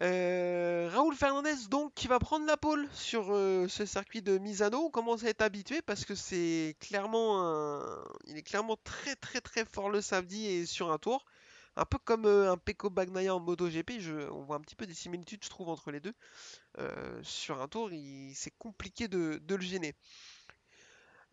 [0.00, 4.78] Euh, Raoul Fernandez, donc, qui va prendre la pole sur euh, ce circuit de Misano.
[4.84, 7.98] On commence à être habitué parce que c'est clairement.
[8.26, 11.24] Il est clairement très très très fort le samedi et sur un tour.
[11.76, 14.28] Un peu comme euh, un Pecco Bagnaia en MotoGP, je...
[14.30, 16.14] on voit un petit peu des similitudes, je trouve, entre les deux.
[17.22, 17.90] Sur un tour,
[18.34, 19.94] c'est compliqué de, le gêner.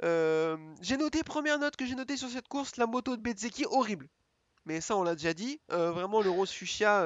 [0.01, 4.07] J'ai noté, première note que j'ai notée sur cette course, la moto de Bezzecchi, horrible.
[4.65, 5.59] Mais ça, on l'a déjà dit.
[5.69, 7.05] Vraiment, le Rose Fuchsia,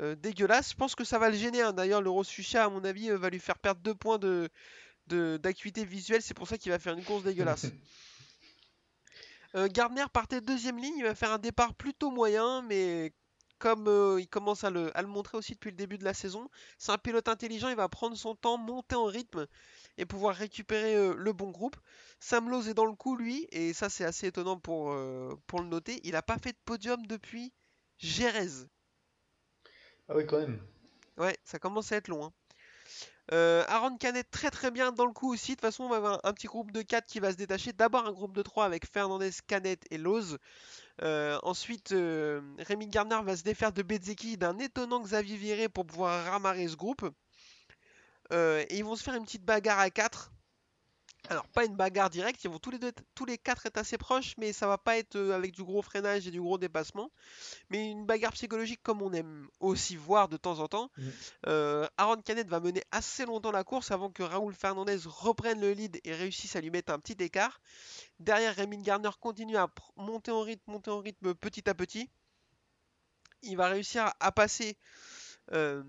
[0.00, 0.70] euh, dégueulasse.
[0.70, 1.62] Je pense que ça va le gêner.
[1.62, 1.72] hein.
[1.72, 4.48] D'ailleurs, le Rose Fuchsia, à mon avis, euh, va lui faire perdre deux points de,
[5.08, 6.22] de- d'acuité visuelle.
[6.22, 7.66] C'est pour ça qu'il va faire une course dégueulasse.
[9.56, 10.94] Euh, Gardner partait deuxième ligne.
[10.98, 13.12] Il va faire un départ plutôt moyen, mais
[13.58, 16.14] comme euh, il commence à le, à le montrer aussi depuis le début de la
[16.14, 17.68] saison, c'est un pilote intelligent.
[17.68, 19.46] Il va prendre son temps, monter en rythme
[19.98, 21.76] et pouvoir récupérer euh, le bon groupe.
[22.20, 25.60] Sam Lowe est dans le coup, lui, et ça, c'est assez étonnant pour, euh, pour
[25.60, 26.00] le noter.
[26.04, 27.52] Il n'a pas fait de podium depuis
[27.98, 28.66] Jerez.
[30.10, 30.58] Ah oui, quand même.
[31.18, 32.24] Ouais, ça commence à être long.
[32.24, 32.32] hein.
[33.32, 35.52] Euh, Aaron Canet très très bien dans le coup aussi.
[35.52, 37.72] De toute façon, on va avoir un, petit groupe de 4 qui va se détacher.
[37.72, 40.38] D'abord un groupe de 3 avec Fernandez, Canet et Loz.
[41.02, 45.86] Euh, ensuite, euh, Rémi Gardner va se défaire de Bezzecchi d'un étonnant Xavier Viré pour
[45.86, 47.08] pouvoir ramarrer ce groupe.
[48.32, 50.32] Et ils vont se faire une petite bagarre à 4.
[51.28, 53.76] Alors, pas une bagarre directe, ils vont tous les, deux, être- tous les quatre être
[53.78, 56.58] assez proches, mais ça va pas être euh, avec du gros freinage et du gros
[56.58, 57.10] dépassement.
[57.68, 60.90] Mais une bagarre psychologique comme on aime aussi voir de temps en temps.
[60.96, 61.08] Mm.
[61.46, 65.72] Euh, Aaron Canet va mener assez longtemps la course avant que Raoul Fernandez reprenne le
[65.72, 67.60] lead et réussisse à lui mettre un petit écart.
[68.18, 72.10] Derrière, Rémi Garner continue à monter en rythme, monter en rythme petit à petit.
[73.42, 74.76] Il va réussir à, à passer
[75.52, 75.82] euh,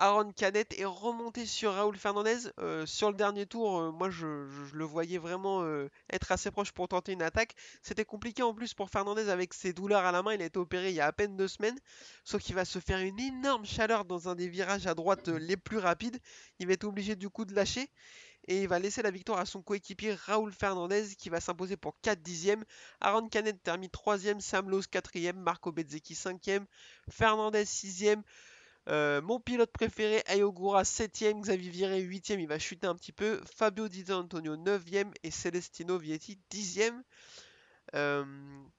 [0.00, 2.36] Aaron Canet et remonter sur Raoul Fernandez.
[2.60, 4.26] Euh, sur le dernier tour, euh, moi je,
[4.72, 7.56] le voyais vraiment euh, être assez proche pour tenter une attaque.
[7.82, 10.34] C'était compliqué en plus pour Fernandez avec ses douleurs à la main.
[10.34, 11.78] Il a été opéré il y a à peine deux semaines.
[12.22, 15.56] Sauf qu'il va se faire une énorme chaleur dans un des virages à droite les
[15.56, 16.20] plus rapides.
[16.60, 17.90] Il va être obligé du coup de lâcher.
[18.46, 22.00] Et il va laisser la victoire à son coéquipier Raoul Fernandez qui va s'imposer pour
[22.02, 22.64] 4 dixièmes.
[23.00, 26.64] Aaron Canet termine 3ème, Sam Lowe 4ème, Marco Bezzecchi 5ème,
[27.10, 28.22] Fernandez 6ème.
[28.88, 33.40] Euh, mon pilote préféré, Ayogura 7ème, Xavier Viré 8ème, il va chuter un petit peu.
[33.44, 37.02] Fabio Di Antonio 9ème et Celestino Vietti 10ème.
[37.94, 38.24] Euh,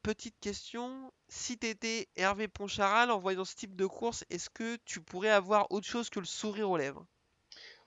[0.03, 5.01] petite question, si t'étais Hervé Poncharal en voyant ce type de course, est-ce que tu
[5.01, 7.05] pourrais avoir autre chose que le sourire aux lèvres?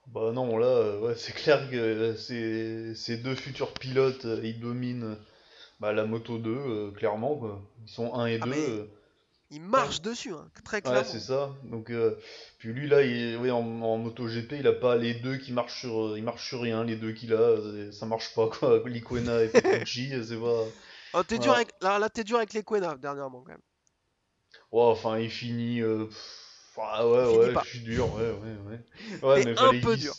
[0.09, 5.17] Bah non, là, euh, ouais, c'est clair que ces, ces deux futurs pilotes, ils dominent
[5.81, 7.63] bah, la moto 2, euh, clairement, quoi.
[7.87, 8.51] Ils sont 1 et Ah, 2.
[8.51, 8.87] mais euh,
[9.53, 11.05] Il marche dessus, hein, très Ouais, clairement.
[11.05, 11.55] c'est ça.
[11.65, 12.19] Donc, euh,
[12.59, 15.79] puis lui, là, il, oui, en, en MotoGP, il a pas les deux qui marchent
[15.81, 18.83] sur, euh, il marche sur rien, les deux qu'il a, euh, ça marche pas, quoi.
[18.89, 20.67] Liquena et Petrucci, c'est pas.
[21.15, 21.73] Oh, t'es dur avec...
[21.81, 23.63] Là, là t'es dur avec les Quena dernièrement quand même.
[24.73, 25.81] Ouais, enfin, il finit.
[25.81, 26.07] euh,
[26.79, 28.81] ah ouais, Il ouais, je suis dur, ouais, ouais, ouais.
[29.29, 30.15] Ouais, T'es mais un fallait peu dur.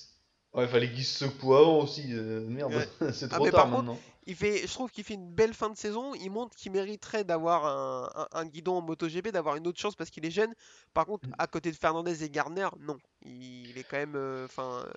[0.54, 2.14] Ouais, fallait qu'il se secoue avant aussi.
[2.14, 4.00] euh, merde, c'est Ah, trop mais tard par contre, maintenant.
[4.26, 6.14] Il fait, je trouve qu'il fait une belle fin de saison.
[6.16, 9.96] Il montre qu'il mériterait d'avoir un, un- un guidon en MotoGP, d'avoir une autre chance
[9.96, 10.54] parce qu'il est jeune.
[10.94, 11.34] Par contre, Mm.
[11.38, 12.98] à côté de Fernandez et Gardner, non.
[13.26, 14.16] Il est quand même.
[14.16, 14.84] euh, Enfin.
[14.88, 14.92] euh,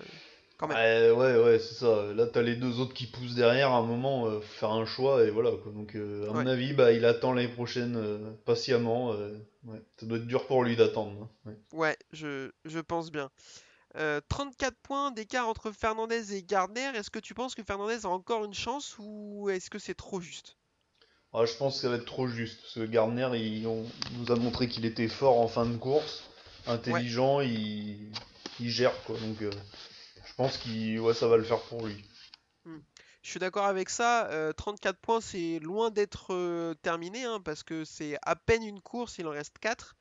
[0.59, 0.77] quand même.
[0.79, 2.13] Ouais, ouais, ouais, c'est ça.
[2.15, 3.73] Là, t'as les deux autres qui poussent derrière.
[3.73, 5.51] À un moment, euh, faire un choix et voilà.
[5.63, 5.71] Quoi.
[5.73, 9.11] Donc, euh, à mon avis, bah, il attend l'année prochaine patiemment.
[9.65, 9.83] ouais.
[9.99, 11.29] Ça doit être dur pour lui d'attendre.
[11.47, 11.51] hein.
[11.51, 11.57] Ouais.
[11.79, 13.29] Ouais, je, je pense bien.
[13.97, 16.91] Euh, 34 points d'écart entre Fernandez et Gardner.
[16.95, 20.21] Est-ce que tu penses que Fernandez a encore une chance ou est-ce que c'est trop
[20.21, 20.57] juste?
[21.33, 22.61] Ah, je pense que ça va être trop juste.
[22.63, 23.85] Parce que Gardner, il, on
[24.19, 26.25] nous a montré qu'il était fort en fin de course,
[26.67, 28.11] intelligent, il,
[28.61, 29.19] il gère quoi.
[29.19, 29.51] Donc, euh,
[30.25, 32.05] je pense ouais, ça va le faire pour lui.
[33.27, 34.29] Je suis d'accord avec ça.
[34.29, 38.81] euh, 34 points, c'est loin d'être euh, terminé, hein, parce que c'est à peine une
[38.81, 39.97] course, il en reste 4.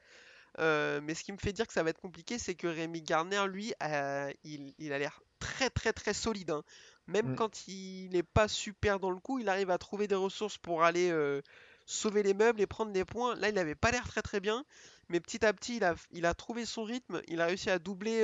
[0.59, 3.01] Euh, mais ce qui me fait dire que ça va être compliqué, c'est que Rémi
[3.01, 6.51] Garner, lui, euh, il, il a l'air très très très solide.
[6.51, 6.63] hein.
[7.07, 7.35] Même Mm.
[7.35, 10.83] quand il n'est pas super dans le coup, il arrive à trouver des ressources pour
[10.83, 11.41] aller euh,
[11.85, 13.35] sauver les meubles et prendre des points.
[13.35, 14.65] Là, il n'avait pas l'air très très bien,
[15.09, 17.21] mais petit à petit, il a, il a trouvé son rythme.
[17.27, 18.23] Il a réussi à doubler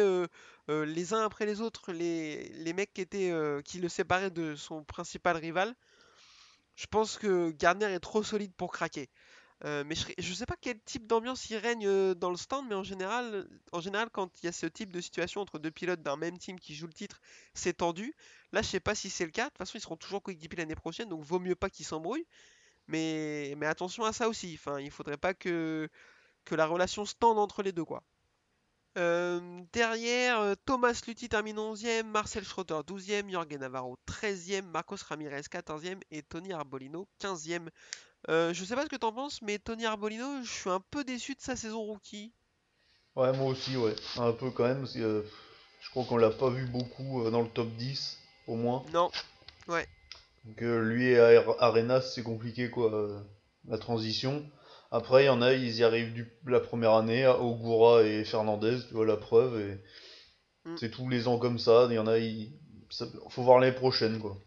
[0.68, 3.32] les uns après les autres les, les mecs qui, étaient,
[3.66, 5.76] qui le séparaient de son principal rival.
[6.76, 9.10] Je pense que Gardner est trop solide pour craquer.
[9.64, 12.68] Euh, mais je, je sais pas quel type d'ambiance il règne euh, dans le stand,
[12.68, 15.70] mais en général, en général, quand il y a ce type de situation entre deux
[15.70, 17.22] pilotes d'un même team qui jouent le titre,
[17.54, 18.16] c'est tendu.
[18.54, 19.46] Là, je sais pas si c'est le cas.
[19.46, 22.26] De toute façon, ils seront toujours coéquipiers l'année prochaine, donc vaut mieux pas qu'ils s'embrouillent.
[22.88, 24.56] Mais, mais attention à ça aussi.
[24.60, 25.90] Enfin, il faudrait pas que,
[26.46, 28.04] que la relation se tende entre les deux, quoi.
[28.98, 36.02] Euh, derrière, Thomas Luthi termine 11e, Marcel Schroeter 12e, Jorge Navarro 13e, Marcos Ramirez 14e
[36.12, 37.70] et Tony Arbolino 15e.
[38.30, 41.04] Euh, je sais pas ce que t'en penses, mais Tony Arbolino, je suis un peu
[41.04, 42.34] déçu de sa saison rookie.
[43.16, 43.96] Ouais, moi aussi, ouais.
[44.18, 45.22] Un peu quand même, parce que euh,
[45.82, 48.84] je crois qu'on l'a pas vu beaucoup euh, dans le top 10, au moins.
[48.94, 49.12] Non,
[50.46, 53.24] Donc euh, lui et Are- Arenas, c'est compliqué, quoi,
[53.68, 54.44] la transition.
[54.92, 58.78] Après, il y en a, ils y arrivent du, la première année, Ogura et Fernandez,
[58.88, 59.78] tu vois, la preuve, et
[60.66, 60.78] Mm.
[60.78, 61.88] c'est tous les ans comme ça.
[61.90, 62.52] Il y en a, il
[62.90, 64.38] ça- faut voir l'année prochaine, quoi.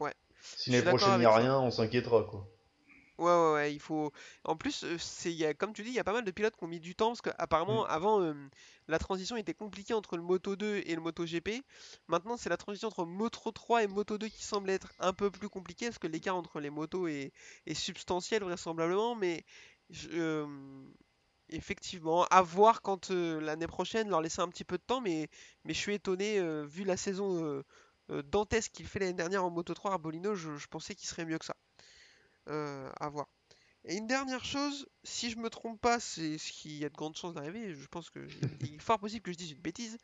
[0.00, 0.14] Ouais.
[0.56, 1.38] Si Je l'année suis d'accord prochaine il n'y a ça.
[1.40, 2.46] rien, on s'inquiétera, quoi.
[3.18, 4.12] Ouais, ouais, ouais, il faut.
[4.44, 6.54] En plus, c'est, y a, comme tu dis, il y a pas mal de pilotes
[6.56, 8.32] qui ont mis du temps parce qu'apparemment, avant, euh,
[8.86, 11.62] la transition était compliquée entre le Moto 2 et le Moto GP.
[12.06, 15.30] Maintenant, c'est la transition entre Moto 3 et Moto 2 qui semble être un peu
[15.32, 17.32] plus compliquée parce que l'écart entre les motos est,
[17.66, 19.16] est substantiel, vraisemblablement.
[19.16, 19.44] Mais
[19.90, 20.46] je- euh,
[21.50, 25.00] effectivement, à voir quand euh, l'année prochaine, leur laisser un petit peu de temps.
[25.00, 25.28] Mais,
[25.64, 27.62] mais je suis étonné, vu la saison
[28.26, 31.24] dantesque qu'il fait l'année dernière en Moto 3 à Bolino, je, je pensais qu'il serait
[31.26, 31.56] mieux que ça.
[32.48, 33.26] Euh, à voir.
[33.84, 37.16] Et une dernière chose, si je me trompe pas, c'est ce qui a de grandes
[37.16, 38.26] chances d'arriver, je pense que
[38.62, 39.98] il est fort possible que je dise une bêtise.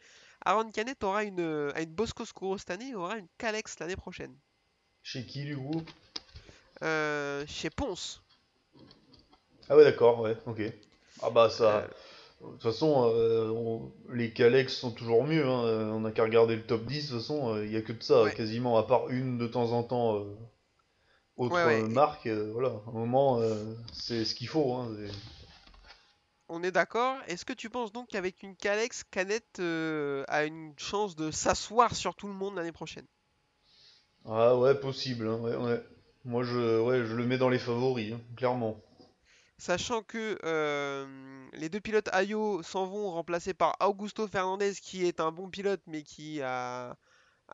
[0.45, 3.79] Aaron Canet aura une, euh, a une Bosco Scuro cette année et aura une Calex
[3.81, 4.35] l'année prochaine.
[5.03, 5.83] Chez qui, du coup?
[6.83, 8.23] Euh, chez Ponce.
[9.69, 10.61] Ah ouais, d'accord, ouais, ok.
[11.23, 11.79] Ah bah ça...
[11.79, 11.89] Euh,
[12.43, 15.65] De toute façon, euh, on- les Calex sont toujours mieux, hein.
[15.65, 17.93] euh, On a qu'à regarder le top 10, de toute façon, il n'y a que
[17.93, 18.35] de ça, Ouais.
[18.35, 20.25] quasiment, à part une de temps en temps, euh,
[21.37, 21.83] autre Ouais, ouais.
[21.83, 22.71] euh, marque, euh, voilà.
[22.87, 24.89] À un moment, euh, c'est ce qu'il faut, hein.
[26.49, 27.19] on est d'accord.
[27.27, 31.95] Est-ce que tu penses donc qu'avec une Calex, Canet euh, a une chance de s'asseoir
[31.95, 33.07] sur tout le monde l'année prochaine?
[34.27, 35.83] Ah ouais, possible, hein, ouais, ouais.
[36.25, 38.81] Moi, je, ouais, je le mets dans les favoris, hein, clairement.
[39.59, 40.39] Sachant que
[41.55, 45.81] les deux pilotes Ayo s'en vont remplacés par Augusto Fernandez, qui est un bon pilote,
[45.87, 46.97] mais qui a,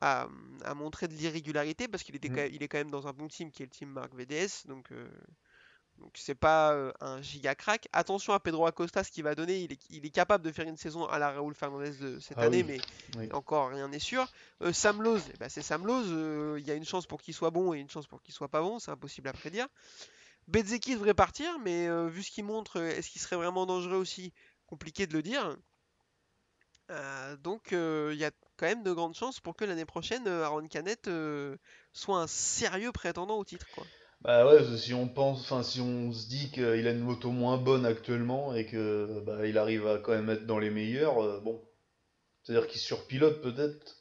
[0.00, 0.28] a,
[0.64, 2.34] a montré de l'irrégularité, parce qu'il était Mm.
[2.34, 4.14] quand même- il est quand même dans un bon team qui est le team Marc
[4.14, 5.08] VDS, donc euh,
[5.98, 7.86] donc c'est pas euh, un giga crack.
[7.92, 10.66] Attention à Pedro Acosta, ce qu'il va donner, il est, il est capable de faire
[10.66, 12.80] une saison à la Raúl Fernandez de cette Ah année, oui,
[13.14, 13.32] mais oui.
[13.32, 14.26] encore rien n'est sûr.
[14.62, 17.20] Euh, Sam Lowe, eh ben, c'est Sam Lowe, euh, il y a une chance pour
[17.20, 19.66] qu'il soit bon et une chance pour qu'il soit pas bon, c'est impossible à prédire.
[20.48, 24.32] Bezzeki devrait partir, mais vu ce qu'il montre, est-ce qu'il serait vraiment dangereux aussi?
[24.66, 25.54] Compliqué de le dire.
[27.42, 30.68] Donc il y a quand même de grandes chances pour que l'année prochaine, euh, Aaron
[30.68, 31.56] Canet euh,
[31.94, 33.86] soit un sérieux prétendant au titre, quoi.
[34.20, 37.56] Bah ouais, si on pense, enfin, si on se dit qu'il a une moto moins
[37.56, 41.40] bonne actuellement et que bah, il arrive à quand même être dans les meilleurs, euh,
[41.40, 41.66] bon,
[42.42, 43.96] c'est-à-dire qu'il surpilote peut-être.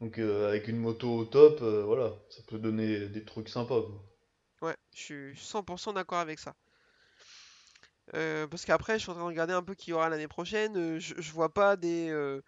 [0.00, 4.02] Donc euh, avec une moto au top, voilà, ça peut donner des trucs sympas, quoi.
[4.62, 6.56] Ouais, je suis 100% d'accord avec ça.
[8.14, 10.28] Euh, parce qu'après, je suis en train de regarder un peu qui y aura l'année
[10.28, 10.76] prochaine.
[10.76, 12.40] euh, je, je vois pas des euh,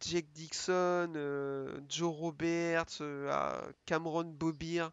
[0.00, 4.90] Jake Dixon, euh, Joe Roberts, euh, Cameron Bobir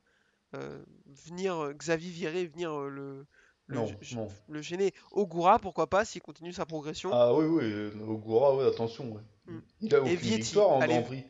[0.55, 3.25] euh, venir, Xavier Viré venir le,
[3.67, 4.27] le, Non, g- non.
[4.47, 4.93] le gêner.
[5.11, 7.09] Ogura, pourquoi pas, s'il continue sa progression.
[7.13, 9.21] Ah oui, oui, Ogura, ouais, attention, ouais.
[9.47, 9.59] Mm.
[9.81, 10.79] Il a Et aucune Vietti, victoire en.
[10.79, 11.23] Grand Prix.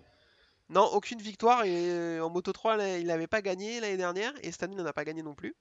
[0.70, 1.64] Non, aucune victoire.
[1.64, 4.34] Et en Moto 3, là, il n'avait pas gagné l'année dernière.
[4.44, 5.56] Et cette année, il n'en a pas gagné non plus.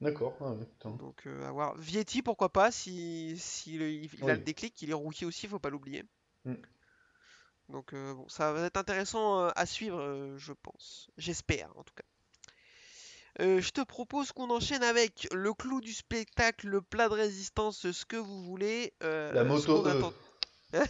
[0.00, 0.66] D'accord, ah ouais.
[0.98, 1.76] Donc, euh, à voir.
[1.76, 4.44] Vietti, pourquoi pas, si, si le- il, il a le Oui.
[4.44, 6.02] déclic, il est rookie aussi, faut pas l'oublier.
[6.44, 6.54] Mm.
[7.72, 11.08] Donc, euh, bon, ça va être intéressant euh, à suivre, euh, je pense.
[11.16, 12.04] J'espère, en tout cas.
[13.40, 17.90] Euh, je te propose qu'on enchaîne avec le clou du spectacle, le plat de résistance,
[17.90, 18.92] ce que vous voulez.
[19.02, 20.02] euh, La moto E.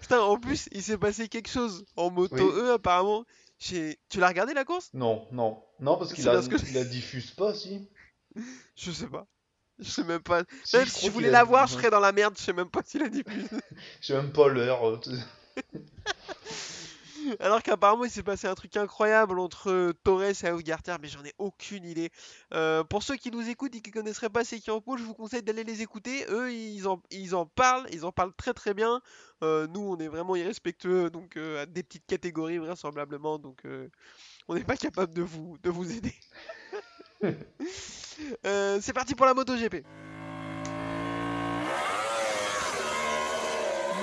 [0.00, 2.42] Putain, en plus, il s'est passé quelque chose en moto Oui.
[2.42, 3.24] E, apparemment.
[3.58, 4.90] Tu l'as regardé la course?
[4.94, 7.88] Non, non, non, parce qu'il C'est a, parce que- la diffuse pas, si.
[8.76, 9.26] Je sais pas.
[9.80, 10.42] Je sais même pas.
[10.64, 12.52] Si, Même je si je voulais la voir, je serais dans la merde, je sais
[12.52, 13.48] même pas s'il a diffusé.
[14.00, 14.84] J'ai même pas l'heure.
[14.86, 15.62] euh, sais.
[17.40, 21.24] Alors qu'apparemment il s'est passé un truc incroyable entre euh, Torres et Augarter, mais j'en
[21.24, 22.10] ai aucune idée.
[22.54, 25.42] Euh, pour ceux qui nous écoutent et qui connaisseraient pas ces pôle, je vous conseille
[25.42, 26.24] d'aller les écouter.
[26.30, 29.00] Eux, ils en, ils en parlent, ils en parlent très très bien.
[29.42, 33.62] Euh, nous, on est vraiment irrespectueux, donc euh, à des petites catégories vraisemblablement, donc
[34.48, 36.14] on n'est pas capable de vous, de vous aider.
[38.46, 39.84] Euh, c'est parti pour la MotoGP.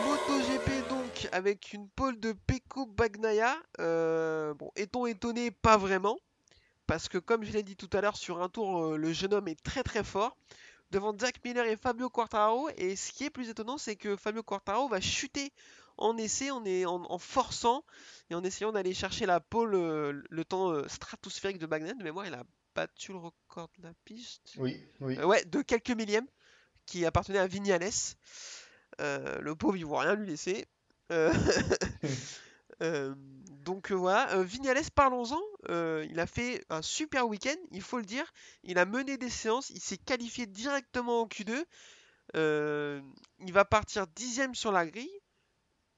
[0.06, 3.56] MotoGP donc avec une pole de Pecco Bagnaia.
[3.80, 5.52] Euh, bon, est-on étonné?
[5.52, 6.18] Pas vraiment.
[6.88, 9.34] parce que comme je l'ai dit tout à l'heure, sur un tour, euh, le jeune
[9.34, 10.38] homme est très très fort.
[10.92, 12.70] Devant Jack Miller et Fabio Quartararo.
[12.78, 15.52] Et ce qui est plus étonnant, c'est que Fabio Quartararo va chuter
[15.98, 17.84] en essai, en, forçant
[18.30, 21.94] et en essayant d'aller chercher la pole, le temps stratosphérique de Bagnaia.
[22.04, 22.44] Mais moi, il a
[22.76, 24.54] battu le record de la piste?
[24.58, 25.18] Oui, oui.
[25.20, 26.28] ouais, de quelques millièmes,
[26.86, 27.90] qui appartenait à Vignales.
[29.00, 30.66] le pauvre, il ne voit rien lui laisser.
[32.82, 33.14] Euh,
[33.64, 35.42] donc euh, voilà, euh, Vignales, parlons-en.
[36.04, 38.32] il a fait un super week-end, il faut le dire.
[38.64, 41.64] Il a mené des séances, il s'est qualifié directement en Q2.
[42.36, 45.20] il va partir dixième sur la grille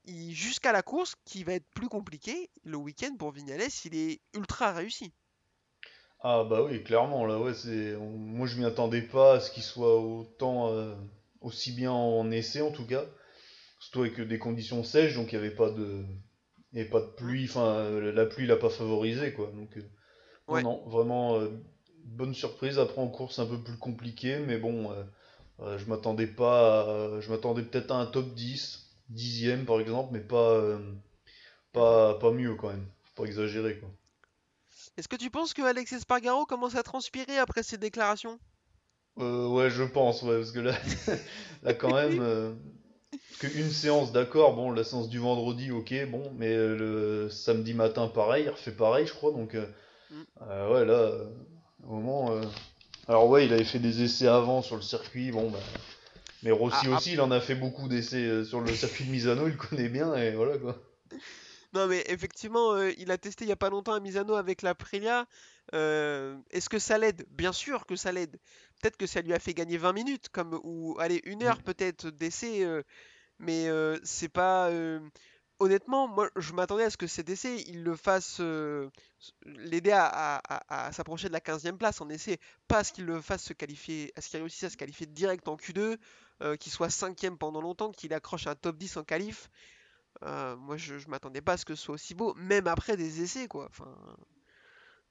[0.06, 2.50] jusqu'à la course qui va être plus compliquée.
[2.64, 5.12] Le week-end pour Vignales, il est ultra réussi.
[6.20, 7.96] Ah bah oui, clairement là, ouais, c'est.
[7.96, 10.72] Moi je m'y attendais pas à ce qu'il soit autant
[11.40, 13.04] aussi bien en essai en tout cas,
[13.80, 16.04] surtout avec des conditions sèches, donc il n'y avait pas de
[16.74, 19.50] et pas de pluie, enfin la pluie l'a pas favorisé quoi.
[19.54, 19.82] Donc euh,
[20.62, 21.48] non, vraiment euh,
[22.04, 22.78] bonne surprise.
[22.78, 24.92] Après en course un peu plus compliqué, mais bon,
[25.60, 30.20] euh, je m'attendais pas, je m'attendais peut-être à un top 10, dixième par exemple, mais
[30.20, 30.78] pas,
[31.72, 32.86] pas, pas mieux quand même.
[33.04, 33.88] Faut pas exagérer quoi.
[34.96, 38.38] Est-ce que tu penses que Alex Espargaro commence à transpirer après ses déclarations?
[39.16, 40.74] Ouais, je pense, ouais, parce que là,
[41.64, 42.56] là quand même,
[43.38, 48.08] qu'une séance, d'accord, bon, la séance du vendredi, ok, bon, mais euh, le samedi matin,
[48.08, 49.66] pareil, il refait pareil, je crois, donc, euh,
[50.10, 50.22] mm.
[50.42, 51.12] euh, ouais, là,
[51.86, 52.40] au moment.
[53.06, 55.58] Alors, ouais, il avait fait des essais avant sur le circuit, bon, bah.
[56.42, 56.96] Mais Rossi ah, ah.
[56.96, 60.14] aussi, il en a fait beaucoup d'essais sur le circuit de Misano, il connaît bien,
[60.14, 60.76] et voilà, quoi.
[61.78, 64.74] Non, mais effectivement, il a testé il y a pas longtemps à Misano avec la
[64.74, 65.26] Prilia.
[65.72, 67.24] Est-ce que ça l'aide?
[67.30, 68.36] Bien sûr que ça l'aide.
[68.80, 71.62] Peut-être que ça lui a fait gagner 20 minutes, comme, ou allez, une heure mm.
[71.62, 72.66] peut-être d'essai
[73.38, 73.68] mais
[74.02, 74.70] c'est pas.
[75.60, 78.40] Honnêtement, moi je m'attendais à ce que cet essai il le fasse
[79.44, 82.38] l'aider à, s'approcher de la 15e place en essai,
[82.68, 85.06] pas à ce qu'il le fasse se qualifier, à ce qu'il réussisse à se qualifier
[85.06, 85.96] direct en Q2,
[86.58, 89.50] qu'il soit 5 pendant longtemps, qu'il accroche un top 10 en qualif.
[90.22, 93.22] Moi je, je m'attendais pas à ce que ce soit aussi beau, même après des
[93.22, 93.66] essais quoi.
[93.70, 93.94] Enfin,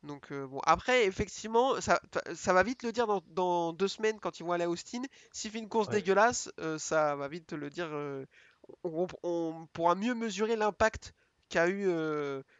[0.03, 1.99] donc bon, après effectivement, ça,
[2.35, 5.01] ça, va vite le dire dans, deux semaines quand ils vont aller à Austin.
[5.31, 7.89] S'il fait une course dégueulasse, ça va vite le dire.
[8.83, 11.13] On, pourra mieux mesurer l'impact
[11.49, 11.89] qu'a eu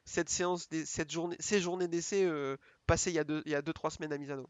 [0.04, 2.28] cette séance, cette journée, ces journées d'essai
[2.86, 4.50] passées il y a 2-3 deux, trois semaines à Misano.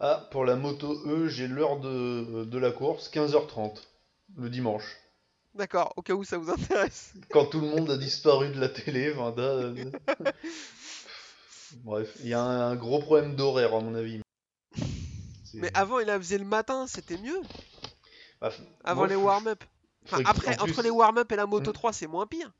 [0.00, 3.82] Ah, pour la moto E, j'ai l'heure de, de, la course, 15h30,
[4.36, 4.96] le dimanche.
[5.54, 7.12] D'accord, au cas où ça vous intéresse.
[7.30, 9.72] Quand tout le monde a disparu de la télé, Vanda.
[11.84, 14.20] Bref, il y a un, gros problème d'horaire à mon avis.
[15.54, 17.40] Mais avant, il la faisait le matin, c'était mieux.
[18.40, 18.52] Bah,
[18.84, 19.64] avant les warm-up.
[20.24, 21.92] après, entre les warm-up et la Moto 3, hmm.
[21.92, 22.52] c'est moins pire.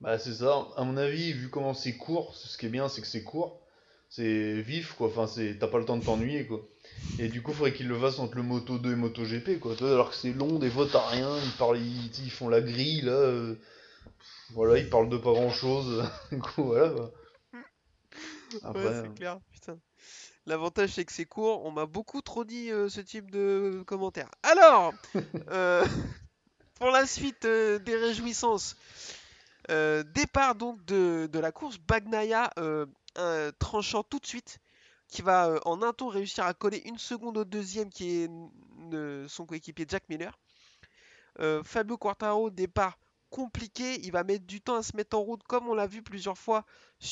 [0.00, 0.68] Bah, c'est ça.
[0.76, 3.62] À mon avis, vu comment c'est court, ce qui est bien, c'est que c'est court.
[4.08, 5.08] C'est vif, quoi.
[5.08, 5.58] Enfin, c'est...
[5.58, 6.60] t'as pas le temps de t'ennuyer, quoi.
[7.18, 9.58] Et du coup, il faudrait qu'ils le fassent entre le Moto 2 et Moto GP,
[9.60, 9.74] quoi.
[9.80, 11.36] Alors que c'est long, des fois, t'as rien.
[11.38, 13.12] Ils, parlent, ils, font la grille, là.
[13.12, 13.54] Euh,
[14.52, 16.04] voilà, ils parlent de pas grand chose.
[16.32, 17.12] du coup, voilà, quoi
[18.52, 19.78] ouais, c'est euh, clair, putain.
[20.46, 24.30] L'avantage c'est que c'est court, on m'a beaucoup trop dit euh, ce type de commentaires.
[24.42, 24.92] Alors,
[25.50, 25.84] euh,
[26.74, 28.76] pour la suite des réjouissances,
[29.68, 32.50] départ donc de, la course, Bagnaia
[33.58, 34.58] tranchant tout de suite,
[35.08, 38.30] qui va en un tour réussir à coller une seconde au deuxième qui est
[39.28, 40.38] son coéquipier Jack Miller.
[41.64, 42.98] Fabio Quartaro départ
[43.30, 46.02] compliqué, il va mettre du temps à se mettre en route comme on l'a vu
[46.02, 46.64] plusieurs fois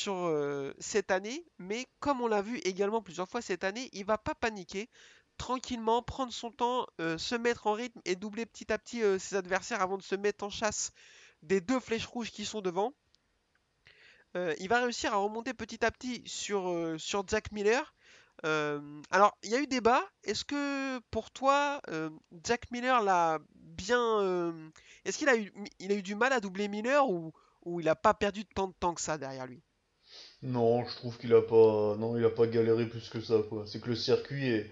[0.09, 4.19] euh, cette année, mais comme on l'a vu également plusieurs fois cette année, il va
[4.19, 4.89] pas paniquer,
[5.37, 9.19] tranquillement prendre son temps, euh, se mettre en rythme et doubler petit à petit euh,
[9.19, 10.93] ses adversaires avant de se mettre en chasse
[11.43, 12.95] des deux flèches rouges qui sont devant.
[14.35, 17.95] Il va réussir à remonter petit à petit sur, sur Jack Miller.
[18.43, 20.03] alors, il y a eu débat.
[20.25, 21.81] Est-ce que pour toi,
[22.43, 24.55] Jack Miller l'a bien.
[25.05, 27.33] Est-ce qu'il a, eu, il a eu du mal à doubler Miller ou,
[27.65, 29.63] ou il n'a pas perdu tant de temps que ça derrière lui?
[30.43, 31.97] Non, je trouve qu'il a pas.
[31.97, 33.65] Non, il a pas galéré plus que ça, quoi.
[33.67, 34.71] C'est que le circuit est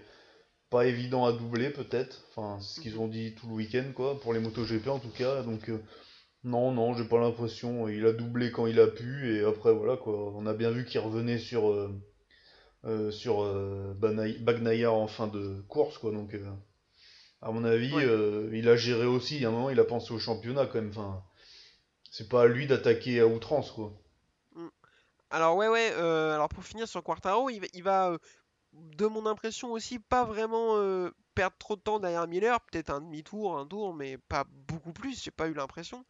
[0.69, 2.23] pas évident à doubler, peut-être.
[2.29, 5.09] Enfin, c'est ce qu'ils ont dit tout le week-end, quoi, pour les MotoGP en tout
[5.09, 5.41] cas.
[5.43, 5.79] Donc, euh,
[6.43, 7.87] non, non, j'ai pas l'impression.
[7.87, 10.33] Il a doublé quand il a pu, et après, voilà, quoi.
[10.35, 11.69] On a bien vu qu'il revenait sur.
[11.71, 11.89] Euh,
[12.85, 13.45] euh, sur
[13.95, 16.11] Bagnaia en fin de course, quoi.
[16.11, 16.35] Donc,
[17.43, 19.43] à mon avis, euh, il a géré aussi.
[19.43, 20.89] À un moment, il a pensé au championnat quand même.
[20.89, 21.21] Enfin,
[22.09, 23.91] c'est pas à lui d'attaquer à outrance, quoi.
[24.55, 24.67] Mm.
[25.29, 25.91] Alors ouais, ouais.
[25.93, 28.17] Euh, alors pour finir sur Quartaro, il va, euh,
[28.71, 30.77] de mon impression aussi, pas vraiment
[31.35, 32.61] perdre trop de temps derrière Miller.
[32.61, 35.21] Peut-être un demi-tour, un tour, mais pas beaucoup plus.
[35.21, 36.05] J'ai pas eu l'impression.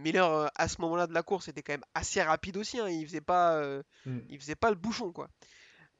[0.00, 2.80] Miller à ce moment-là de la course était quand même assez rapide aussi.
[2.80, 2.88] Hein.
[2.88, 3.62] Il faisait pas,
[4.06, 4.18] mm.
[4.28, 5.28] il faisait pas le bouchon, quoi.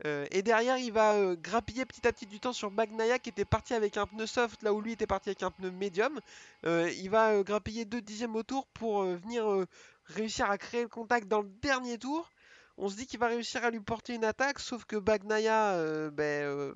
[0.04, 3.30] Euh, et derrière, il va euh, grappiller petit à petit du temps sur Bagnaia qui
[3.30, 6.20] était parti avec un pneu soft là où lui était parti avec un pneu médium.
[6.66, 9.66] Euh, il va grappiller deux dixièmes au tour pour venir
[10.06, 12.30] réussir à créer le contact dans le dernier tour.
[12.76, 16.74] On se dit qu'il va réussir à lui porter une attaque, sauf que Bagnaia ben,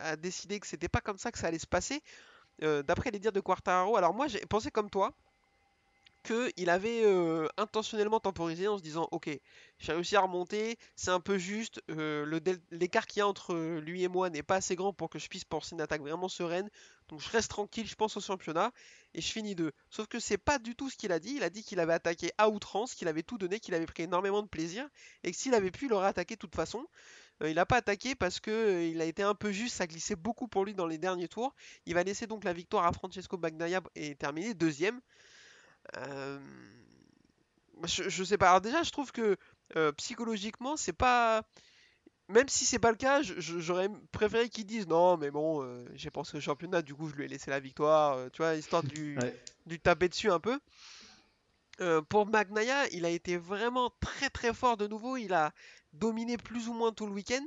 [0.00, 2.02] a décidé que c'était pas comme ça que ça allait se passer.
[2.60, 5.12] D'après les dires de Quartararo, alors moi j'ai pensé comme toi,
[6.24, 9.30] qu'il avait euh, intentionnellement temporisé en se disant ok
[9.78, 14.02] j'ai réussi à remonter c'est un peu juste euh, l'écart qu'il y a entre lui
[14.02, 16.68] et moi n'est pas assez grand pour que je puisse penser une attaque vraiment sereine
[17.08, 18.72] donc je reste tranquille je pense au championnat
[19.14, 21.44] et je finis deux sauf que c'est pas du tout ce qu'il a dit il
[21.44, 24.42] a dit qu'il avait attaqué à outrance qu'il avait tout donné qu'il avait pris énormément
[24.42, 24.88] de plaisir
[25.22, 26.86] et que s'il avait pu il aurait attaqué de toute façon
[27.42, 30.16] euh, il n'a pas attaqué parce que il a été un peu juste, ça glissait
[30.16, 31.54] beaucoup pour lui dans les derniers tours.
[31.86, 35.00] Il va laisser donc la victoire à Francesco Bagnaia et terminer deuxième.
[35.96, 36.38] Euh,
[37.84, 38.48] je, sais pas.
[38.48, 39.36] Alors déjà, je trouve que
[39.76, 41.42] euh, psychologiquement, c'est pas.
[42.28, 46.10] Même si c'est pas le cas, j'aurais préféré qu'ils disent non, mais bon, euh, j'ai
[46.10, 48.88] pensé au championnat, du coup je lui ai laissé la victoire, tu vois, histoire de
[49.66, 50.58] lui, taper dessus un peu.
[52.08, 55.18] pour Magnaya, il a été vraiment très très fort de nouveau.
[55.18, 55.52] Il a
[55.92, 57.44] dominé plus ou moins tout le week-end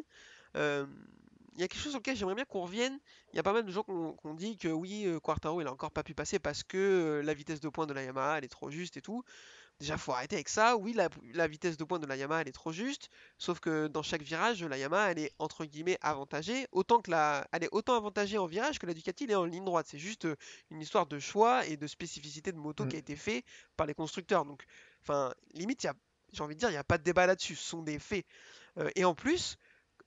[1.57, 2.99] il y a quelque chose lequel j'aimerais bien qu'on revienne.
[3.33, 5.67] Il y a pas mal de gens qui ont dit que oui, euh, Quartaro il
[5.67, 8.37] a encore pas pu passer parce que euh, la vitesse de pointe de la Yamaha
[8.37, 9.23] elle est trop juste et tout.
[9.79, 10.75] Déjà, faut arrêter avec ça.
[10.75, 13.09] Oui, la, vitesse de pointe de la Yamaha elle est trop juste.
[13.37, 16.67] Sauf que dans chaque virage, la Yamaha elle est entre guillemets avantagée.
[16.71, 19.45] Autant que la, elle est autant avantagée en virage que la Ducati elle est en
[19.45, 19.87] ligne droite.
[19.89, 20.35] C'est juste euh,
[20.69, 23.01] une histoire de choix et de spécificité de moto qui a mm.
[23.01, 23.43] été fait
[23.75, 24.45] par les constructeurs.
[24.45, 24.63] Donc,
[25.01, 25.87] enfin, limite,
[26.33, 27.55] j'ai envie de dire, il n'y a pas de débat là-dessus.
[27.55, 28.25] Ce sont des faits.
[28.95, 29.57] et en plus,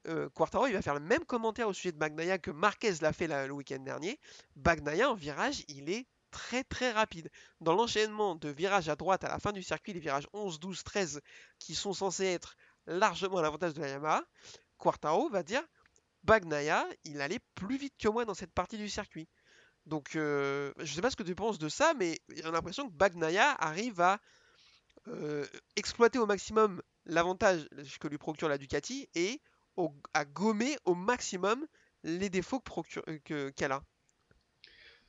[0.09, 3.13] euh, Quartaro il va faire le même commentaire au sujet de Bagnaia que Marquez l'a
[3.13, 4.19] fait le week-end dernier.
[4.57, 7.31] Bagnaia en virage, il est très très rapide.
[7.61, 10.83] Dans l'enchaînement de virages à droite à la fin du circuit, les virages 11, 12,
[10.85, 11.21] 13
[11.59, 14.23] qui sont censés être largement à l'avantage de la Yamaha,
[14.79, 15.63] Quartaro va dire
[16.25, 19.29] Bagnaia, il allait plus vite que moi dans cette partie du circuit.
[19.87, 22.95] Donc euh, je sais pas ce que tu penses de ça, mais j'ai l'impression que
[22.95, 24.21] Bagnaia arrive à
[25.09, 25.47] euh,
[25.77, 27.67] exploiter au maximum l'avantage
[27.99, 29.41] que lui procure la Ducati et
[30.15, 31.67] à gommer au maximum
[32.05, 32.63] les défauts
[33.09, 33.83] euh, qu'elle a.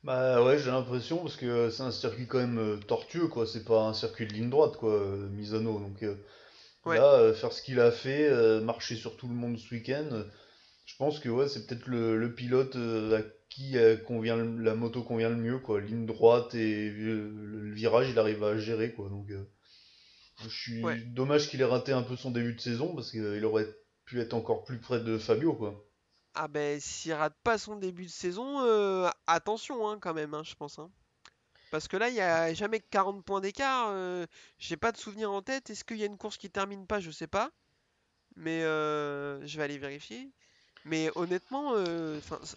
[0.03, 3.64] Bah ouais, j'ai l'impression parce que c'est un circuit quand même euh, tortueux quoi, c'est
[3.64, 5.80] pas un circuit de ligne droite quoi, euh, Misano.
[5.80, 6.03] Donc
[6.86, 10.24] là, faire ce qu'il a fait, marcher sur tout le monde ce week-end,
[10.86, 13.76] je pense que ouais, c'est peut-être le, pilote à qui
[14.07, 18.57] convient la moto convient le mieux quoi, ligne droite et le, virage, il arrive à
[18.57, 19.07] gérer quoi.
[19.09, 19.28] Donc
[20.43, 23.68] je suis dommage qu'il ait raté un peu son début de saison parce qu'il aurait
[24.14, 25.88] être encore plus près de Fabio, quoi.
[26.34, 30.43] Ah ben, s'il rate pas son début de saison, euh, attention hein, quand même, hein,
[30.45, 30.80] je pense.
[30.80, 30.89] Hein.
[31.72, 33.89] Parce que là, il n'y a jamais 40 points d'écart.
[33.89, 34.26] Euh,
[34.58, 35.70] j'ai pas de souvenir en tête.
[35.70, 36.99] Est-ce qu'il y a une course qui termine pas?
[36.99, 37.52] Je sais pas.
[38.36, 40.32] Mais euh, je vais aller vérifier.
[40.86, 41.76] Mais honnêtement,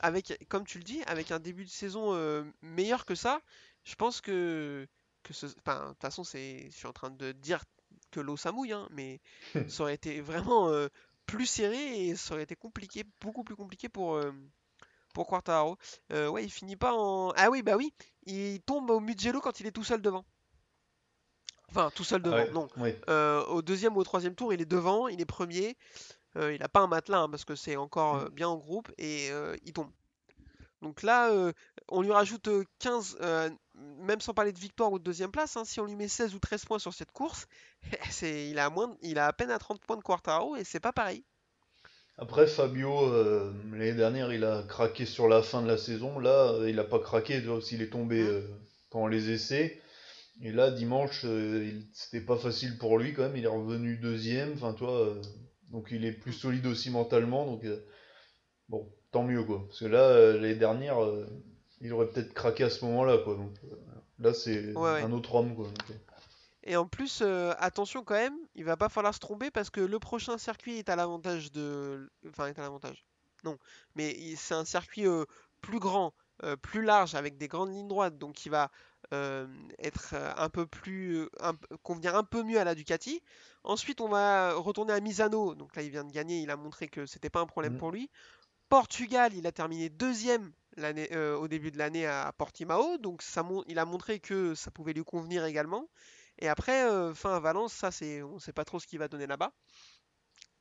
[0.01, 2.17] avec, comme tu le dis, avec un début de saison
[2.63, 3.41] meilleur que ça,
[3.85, 4.89] je pense que,
[5.23, 7.63] que ce, enfin, de toute façon, c'est, je suis en train de dire
[8.11, 9.21] que l'eau ça mouille, hein, mais
[9.69, 10.73] ça aurait été vraiment
[11.27, 14.33] plus serré et ça aurait été compliqué, beaucoup plus compliqué pour, euh,
[15.13, 15.77] pour Quartaro.
[16.13, 17.31] Euh, ouais, il finit pas en.
[17.37, 17.93] Ah oui, bah oui,
[18.27, 20.25] il tombe au Mugello quand il est tout seul devant.
[21.71, 22.69] Enfin, tout seul devant, non.
[23.09, 25.77] Euh, au deuxième ou au troisième tour, il est devant, il est premier.
[26.37, 28.29] il n'a pas un matelas hein, parce que c'est encore mm.
[28.31, 29.31] bien en groupe et
[29.65, 29.91] il tombe.
[30.85, 31.33] Donc là,
[31.89, 33.19] on lui rajoute 15,
[33.75, 36.35] même sans parler de victoire ou de deuxième place, hein, si on lui met 16
[36.35, 37.47] ou 13 points sur cette course,
[38.11, 40.81] c'est, il, a moins, il a à peine à 30 points de Quartaro et c'est
[40.81, 41.25] pas pareil.
[42.17, 46.21] Après, Fabio, euh, l'année dernière, il a craqué sur la fin de la saison.
[46.21, 48.43] Là, il n'a pas craqué, s'il est tombé mmh.
[48.91, 49.81] pendant les essais.
[50.41, 51.27] Et là, dimanche,
[51.93, 53.37] c'était pas facile pour lui quand même.
[53.37, 54.53] Il est revenu deuxième.
[54.53, 55.13] Enfin, toi,
[55.71, 56.41] donc il est plus mmh.
[56.41, 57.47] solide aussi mentalement.
[57.47, 57.65] Donc,
[58.69, 59.65] bon, tant mieux quoi.
[59.67, 60.99] Parce que là, l'année dernière,
[61.85, 63.35] il aurait peut-être craqué à ce moment-là, quoi.
[63.35, 63.77] Donc euh,
[64.19, 65.67] là, c'est un autre homme, quoi.
[65.67, 65.95] Euh.
[66.65, 69.83] Et en plus, euh, attention quand même, il va pas falloir se tromper parce que
[69.83, 72.11] le prochain circuit est à l'avantage de.
[72.29, 73.05] Enfin, est à l'avantage.
[73.45, 73.59] Non,
[73.95, 75.05] mais c'est un circuit
[75.61, 76.15] plus grand,
[76.63, 78.71] plus large, avec des grandes lignes droites, donc il va
[79.13, 81.29] être un peu plus.
[81.83, 83.23] convenir un peu mieux à la Ducati.
[83.63, 86.89] Ensuite, on va retourner à Misano, donc là il vient de gagner, il a montré
[86.89, 87.79] que c'était pas un problème mmh.
[87.79, 88.11] pour lui.
[88.75, 93.23] Portugal, il a terminé deuxième euh, au début de l'année à Portimao, donc
[93.69, 95.89] il a montré que ça pouvait lui convenir également.
[96.41, 98.99] Et après, euh, fin à Valence, ça c'est, on ne sait pas trop ce qu'il
[98.99, 99.53] va donner là-bas.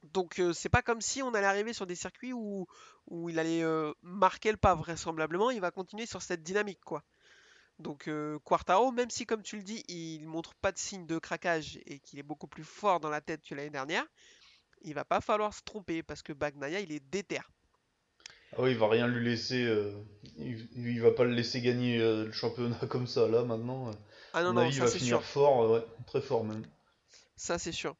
[0.04, 2.68] Donc euh, c'est pas comme si on allait arriver sur des circuits où,
[3.30, 3.64] il allait
[4.04, 7.04] marquer le pas vraisemblablement, il va continuer sur cette dynamique quoi.
[7.80, 8.08] Donc
[8.44, 11.98] Quartaro, même si comme tu le dis, il montre pas de signe de craquage et
[11.98, 14.06] qu'il est beaucoup plus fort dans la tête que l'année dernière,
[14.84, 17.42] il va pas falloir se tromper parce que Bagnaia, il est déter.
[18.58, 19.64] Ah oui, il va rien lui laisser.
[19.64, 19.92] euh,
[20.38, 23.92] il, il va pas le laisser gagner euh, le championnat comme ça là maintenant.
[24.34, 25.24] Ah non, non, avis, il ça va c'est finir sûr.
[25.24, 26.64] fort, euh, ouais, très fort même.
[27.36, 27.96] Ça c'est sûr.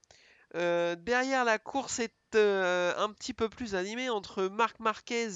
[0.54, 5.28] Derrière la course est un petit peu plus animée entre Marc Marquez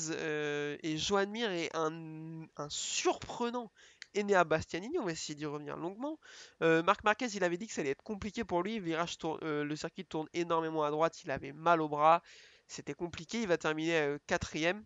[0.84, 3.72] et Joan Mir et un, un surprenant
[4.16, 4.98] Enea Bastianini.
[5.00, 6.20] On va essayer d'y revenir longuement.
[6.62, 8.80] Euh, Marc Marquez, il avait dit que ça allait être compliqué pour lui.
[8.80, 11.24] Virage tourne- euh, le circuit tourne énormément à droite.
[11.24, 12.22] Il avait mal au bras.
[12.68, 13.42] C'était compliqué.
[13.42, 14.82] Il va terminer quatrième euh,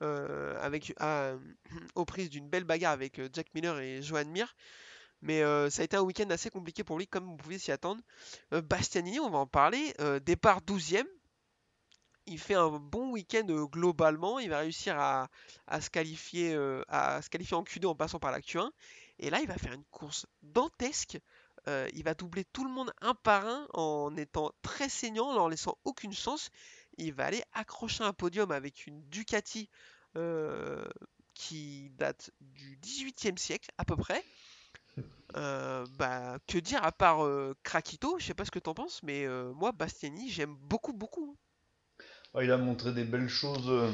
[0.00, 1.34] avec, à-
[1.94, 4.54] aux prises d'une belle bagarre avec euh, Jack Miller et Joan Mir.
[5.22, 7.72] Mais euh, ça a été un week-end assez compliqué pour lui, comme vous pouvez s'y
[7.72, 8.02] attendre.
[8.52, 9.94] Euh, Bastianini, on va en parler.
[10.00, 11.06] euh, départ 12e.
[12.26, 14.38] Il fait un bon week-end euh, globalement.
[14.38, 15.28] Il va réussir à,
[15.80, 18.70] se qualifier, euh, à se qualifier en Q2 en passant par la Q1.
[19.18, 21.18] Et là, il va faire une course dantesque.
[21.68, 25.34] Euh, il va doubler tout le monde un par un en étant très saignant, en
[25.34, 26.50] leur laissant aucune chance.
[26.98, 29.68] Il va aller accrocher un podium avec une Ducati
[30.16, 30.84] euh,
[31.34, 34.22] qui date du 18e siècle à peu près.
[35.36, 39.02] Euh, bah, que dire à part euh, Krakito, je sais pas ce que t'en penses,
[39.02, 41.36] mais euh, moi Bastiani j'aime beaucoup beaucoup.
[42.34, 43.92] Ouais, il a montré des belles choses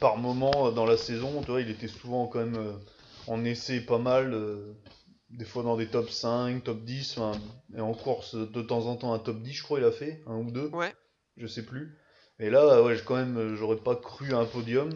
[0.00, 1.40] par moment dans la saison.
[1.40, 2.78] Tu vois, il était souvent quand même
[3.26, 4.38] en essai pas mal,
[5.30, 7.38] des fois dans des top 5, top 10, enfin,
[7.74, 10.22] et en course de temps en temps un top 10, je crois, il a fait,
[10.26, 10.94] un ou deux, Ouais,
[11.38, 11.98] je sais plus.
[12.38, 14.90] Et là, ouais, quand même, euh, j'aurais pas cru à un podium.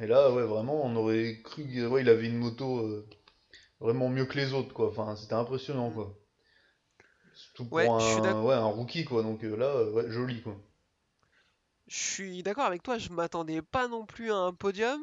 [0.00, 3.06] Et là, ouais, vraiment, on aurait cru qu'il ouais, il avait une moto euh,
[3.80, 4.88] vraiment mieux que les autres, quoi.
[4.90, 6.18] Enfin, c'était impressionnant, quoi.
[7.34, 9.22] Surtout pour Ouais, suis un, ouais, un rookie, quoi.
[9.22, 10.56] Donc euh, là, euh, ouais, joli, quoi.
[11.88, 15.00] je suis d'accord avec toi, je m'attendais pas non plus à un podium.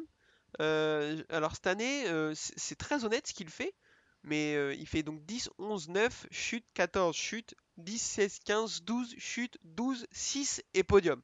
[0.60, 3.74] Euh, alors cette année, euh, c'est c'est très honnête ce qu'il fait,
[4.22, 9.14] mais euh, il fait donc 10, 11, 9, chute, 14, chute, 10, 16, 15, 12,
[9.18, 11.22] chute, 12, 6 et podium.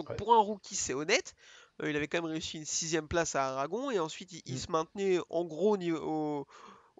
[0.00, 0.16] Donc Ouais.
[0.16, 1.34] pour un rookie, c'est honnête.
[1.82, 4.54] Euh, il avait quand même réussi une sixième place à Aragon et ensuite il, il
[4.54, 4.58] Mm.
[4.58, 6.46] se maintenait en gros au niveau- au-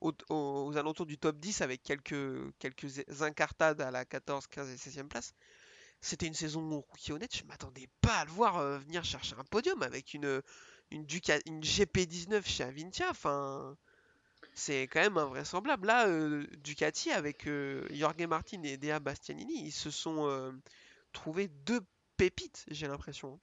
[0.00, 2.14] au- au- aux alentours du top 10 avec quelques,
[2.58, 5.34] quelques incartades à la 14, 15 et 16e place.
[6.00, 7.36] C'était une saison rookie honnête.
[7.36, 10.40] Je m'attendais pas à le voir euh, venir chercher un podium avec une,
[10.90, 13.10] une, Duca- une GP19 chez Avintia.
[13.10, 13.76] Enfin,
[14.54, 15.86] c'est quand même invraisemblable.
[15.86, 17.46] Là, euh, Ducati avec
[17.90, 20.54] Jorge Martin et Dea Bastianini, ils se sont
[21.12, 21.80] trouvés deux
[22.20, 23.40] pépites, j'ai l'impression.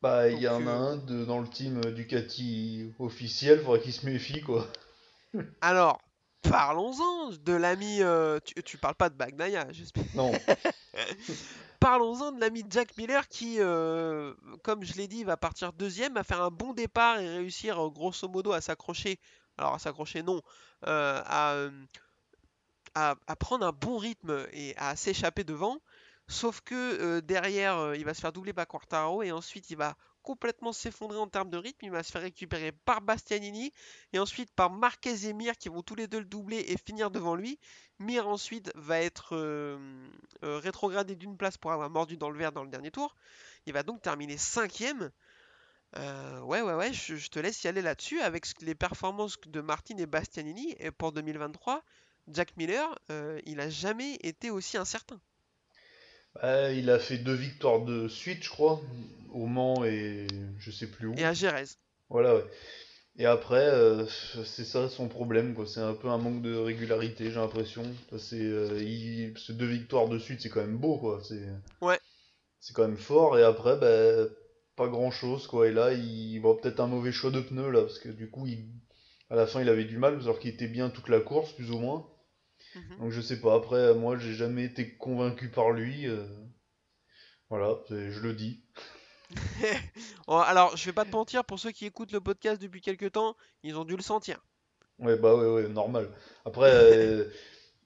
[0.00, 3.92] Bah, il y en a euh, un de, dans le team Ducati officiel, faudrait qu'il
[3.92, 4.70] se méfie, quoi.
[5.60, 5.98] Alors,
[6.42, 8.00] parlons-en de l'ami.
[8.00, 10.04] euh, tu, tu parles pas de Bagnaia, j'espère.
[10.14, 10.30] Non,
[11.80, 16.22] Parlons-en de l'ami Jack Miller qui, euh, comme je l'ai dit, va partir deuxième, va
[16.24, 19.18] faire un bon départ et réussir grosso modo à s'accrocher.
[19.58, 20.40] Alors à s'accrocher non,
[20.86, 21.66] euh, à,
[22.94, 25.78] à, à prendre un bon rythme et à s'échapper devant.
[26.26, 29.76] Sauf que euh, derrière, euh, il va se faire doubler par Quartaro et ensuite il
[29.76, 31.84] va complètement s'effondrer en termes de rythme.
[31.84, 33.74] Il va se faire récupérer par Bastianini
[34.14, 37.10] et ensuite par Marquez et Mir qui vont tous les deux le doubler et finir
[37.10, 37.58] devant lui.
[37.98, 40.08] Mir ensuite va être euh,
[40.42, 43.14] rétrogradé d'une place pour avoir mordu dans le verre dans le dernier tour.
[43.66, 45.10] Il va donc terminer cinquième.
[45.96, 50.06] Ouais, ouais, ouais, je, te laisse y aller là-dessus avec les performances de Martin et
[50.06, 50.74] Bastianini.
[50.80, 51.84] Et pour 2023,
[52.28, 52.98] Jack Miller,
[53.46, 55.20] il a jamais été aussi incertain.
[56.34, 58.80] Bah, il a fait deux victoires de suite, je crois,
[59.32, 60.26] au Mans et
[60.58, 61.14] je sais plus où.
[61.16, 61.64] Et à Jerez.
[62.08, 62.44] Voilà, ouais.
[63.16, 64.06] Et après, euh,
[64.44, 65.66] c'est ça son problème, quoi.
[65.66, 67.84] C'est un peu un manque de régularité, j'ai l'impression.
[68.18, 71.20] C'est, euh, il- deux victoires de suite, c'est quand même beau, quoi.
[71.22, 71.46] C'est,
[71.80, 71.98] Ouais.
[72.58, 73.38] c'est quand même fort.
[73.38, 74.28] Et après, bah,
[74.74, 75.68] pas grand-chose, quoi.
[75.68, 78.46] Et là, il va peut-être un mauvais choix de pneus, là, parce que du coup,
[78.48, 78.64] il...
[79.30, 81.70] à la fin, il avait du mal, alors qu'il était bien toute la course, plus
[81.70, 82.04] ou moins.
[82.74, 82.98] Mhm.
[82.98, 83.54] Donc je sais pas.
[83.54, 86.06] Après, moi, j'ai jamais été convaincu par lui.
[86.08, 86.26] euh,
[87.48, 88.62] Voilà, c'est- je le dis.
[90.26, 93.12] Oh, Alors, je vais pas te mentir, pour ceux qui écoutent le podcast depuis quelques
[93.12, 94.40] temps, ils ont dû le sentir.
[94.98, 96.10] Ouais, bah ouais, ouais, normal.
[96.44, 97.24] Après, euh,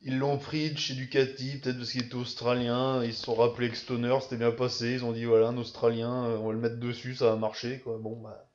[0.03, 3.71] ils l'ont pris de chez Ducati, peut-être parce qu'il était australien, ils se sont rappelés
[3.71, 6.59] que Stoner c'était bien passé, ils ont dit voilà, un australien, euh, on va le
[6.61, 7.99] mettre dessus, ça va marcher, quoi.
[7.99, 8.49] Bon, bah.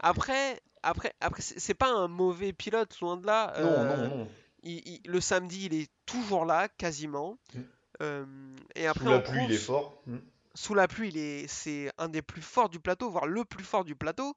[0.00, 3.52] Après, après, après, c'est pas un mauvais pilote, loin de là.
[3.58, 4.28] Non, Euh, non, non.
[4.68, 7.38] Il- il- le samedi, il est toujours là, quasiment.
[7.54, 7.60] Mm.
[8.02, 10.02] Euh, et après, Sous la en pluie, il est fort.
[10.06, 10.16] Mm.
[10.54, 13.64] sous la pluie, il est, c'est un des plus forts du plateau, voire le plus
[13.64, 14.36] fort du plateau.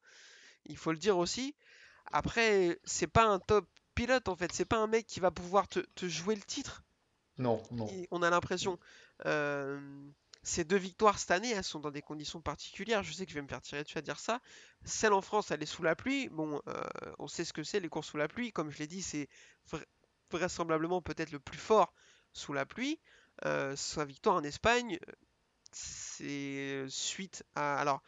[0.66, 1.56] Il faut le dire aussi.
[2.12, 4.52] Après, c'est pas un top pilote en fait.
[4.54, 6.84] C'est pas un mec qui va pouvoir te, te jouer le titre.
[7.38, 7.88] Non, non.
[7.88, 8.78] Et on a l'impression.
[9.26, 9.80] Euh,
[10.44, 13.04] ces deux victoires cette année, elles sont dans des conditions particulières.
[13.04, 14.40] Je sais que je vais me faire tirer dessus à dire ça.
[14.86, 16.30] Celle en France, elle est sous la pluie.
[16.30, 16.82] Bon, euh,
[17.20, 18.52] on sait ce que c'est les courses sous la pluie.
[18.52, 19.28] Comme je l'ai dit, c'est
[19.72, 19.84] vra-
[20.32, 21.94] vraisemblablement peut-être le plus fort
[22.34, 23.00] sous la pluie.
[23.46, 25.00] euh, sa victoire en Espagne,
[25.72, 27.80] c'est suite à.
[27.80, 28.02] Alors,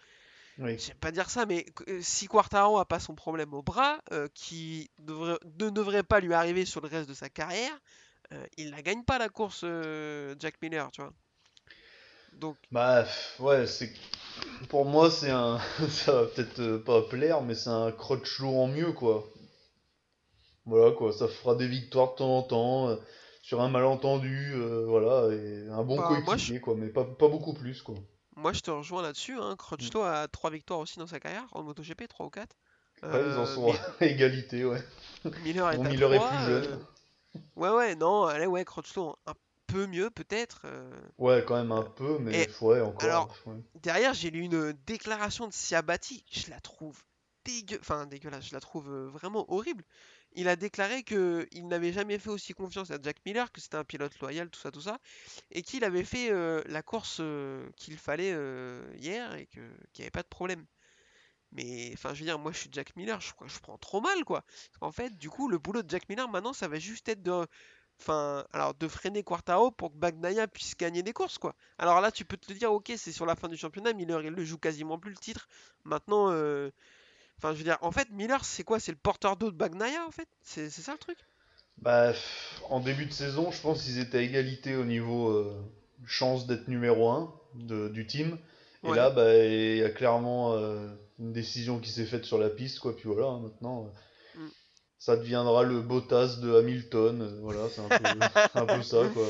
[0.58, 0.78] Oui.
[0.78, 4.28] j'aime pas dire ça, mais euh, si Quartaro a pas son problème au bras, euh,
[4.36, 7.80] qui ne devrait pas lui arriver sur le reste de sa carrière,
[8.34, 9.66] euh, il la gagne pas la course
[10.40, 11.14] Jack Miller, tu vois.
[12.34, 13.06] Donc, Bah,
[13.40, 13.94] ouais, c'est.
[14.70, 15.60] Pour moi, c'est un.
[15.90, 19.26] Ça va peut-être pas plaire, mais c'est un Crutchlow en mieux, quoi.
[20.66, 21.14] Voilà, quoi.
[21.14, 22.98] Ça fera des victoires de temps en temps, euh,
[23.42, 27.54] sur un malentendu, euh, voilà, et un bon Bah, coéquipier, quoi, mais pas, pas beaucoup
[27.54, 27.96] plus, quoi.
[28.36, 29.38] moi je te rejoins là-dessus.
[29.40, 29.56] Hein.
[29.58, 32.56] Crutchlow a trois victoires aussi dans sa carrière en MotoGP, 3 ou 4.
[33.14, 34.82] Ouais, ils en sont Mi- à égalité, ouais.
[35.36, 36.68] Miller est Bon, à Miller est 3, plus jeune.
[36.72, 36.78] euh,
[37.56, 39.34] Ouais, ouais, non, allez, ouais, Crutchlow un
[39.68, 40.62] peu mieux peut-être.
[40.66, 40.92] euh.
[41.18, 43.02] Ouais, quand même un peu, mais Et ouais, encore.
[43.08, 43.56] alors, ouais.
[43.76, 47.02] Derrière, j'ai lu une déclaration de Siabati, je la trouve
[47.46, 47.78] dégueu...
[47.82, 49.84] enfin, dégueulasse, je la trouve euh, vraiment horrible.
[50.36, 53.78] Il a déclaré que il n'avait jamais fait aussi confiance à Jack Miller, que c'était
[53.78, 55.00] un pilote loyal, tout ça, tout ça,
[55.52, 60.04] et qu'il avait fait euh, la course euh, qu'il fallait euh, hier et qu'il n'y
[60.04, 60.66] avait pas de problème.
[61.52, 63.32] Mais enfin, je veux dire, moi je suis Jack Miller, je,
[63.62, 64.42] prends trop mal quoi.
[64.42, 67.22] Parce qu'en fait, du coup, le boulot de Jack Miller maintenant, ça va juste être
[67.22, 67.46] de,
[68.02, 71.56] enfin, alors de freiner Quartaro pour que Bagnaia puisse gagner des courses quoi.
[71.78, 74.34] Alors là, tu peux te dire, ok, c'est sur la fin du championnat, Miller il
[74.34, 75.48] le joue quasiment plus le titre.
[75.84, 76.32] Maintenant,
[77.44, 78.80] enfin, je veux dire, en fait, Miller c'est quoi?
[78.80, 80.28] C'est le porteur d'eau de Bagnaia en fait?
[80.42, 81.18] C'est ça le truc?
[81.82, 82.14] Bah,
[82.70, 85.54] en début de saison, je pense qu'ils étaient à égalité au niveau euh,
[86.06, 88.38] chance d'être numéro 1 du team.
[88.86, 88.96] Et Ouais.
[88.96, 90.88] là, bah, il y a clairement euh,
[91.20, 92.96] une décision qui s'est faite sur la piste, quoi.
[92.96, 93.90] Puis voilà, hein, maintenant, euh,
[94.40, 94.50] Mm.
[94.98, 97.40] ça deviendra le Bottas de Hamilton.
[97.42, 98.04] voilà, c'est un peu,
[98.54, 99.28] c'est un peu ça, quoi.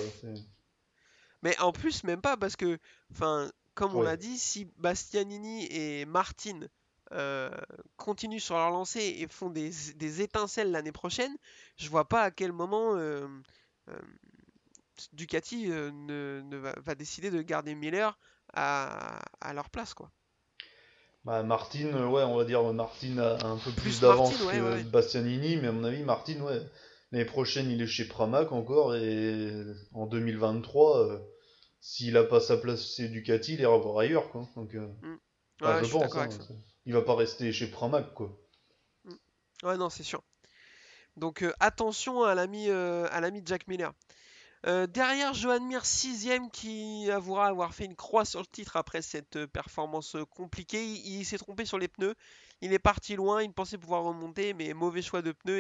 [1.42, 2.78] Mais en plus, même pas, parce que,
[3.12, 6.62] enfin, comme on l'a dit, si Bastianini et Martin
[7.14, 7.50] euh,
[7.98, 11.36] continuent sur leur lancée et font des, des étincelles l'année prochaine,
[11.78, 13.28] je vois pas à quel moment euh,
[13.90, 14.00] euh,
[15.14, 18.18] Ducati ne, ne va, va décider de garder Miller
[18.54, 20.12] à, à leur place, quoi.
[21.26, 24.74] Bah, Martin, ouais, on va dire Martin a un peu plus Plus d'avance ouais, que
[24.74, 24.84] ouais.
[24.84, 26.60] Bastianini, mais à mon avis, Martin, ouais,
[27.12, 29.52] l'année prochaine, il est chez Pramac encore, et
[29.94, 31.20] en 2023, euh,
[31.80, 34.48] s'il a pas sa place chez Ducati, il ira voir ailleurs, quoi.
[34.56, 34.88] Donc, euh,
[35.62, 36.30] Ouais, je pense, hein,
[36.86, 38.38] il va pas rester chez Pramac, quoi.
[39.64, 40.24] Ouais, non, c'est sûr.
[41.16, 43.08] Donc euh, attention à l'ami euh,
[43.46, 43.94] Jack Miller.
[44.66, 49.02] Euh, derrière, Johan Mir, sixième, qui avouera avoir fait une croix sur le titre après
[49.02, 50.86] cette performance compliquée.
[50.86, 52.16] Il, s'est trompé sur les pneus.
[52.62, 55.60] Il est parti loin, il pensait pouvoir remonter, mais mauvais choix de pneus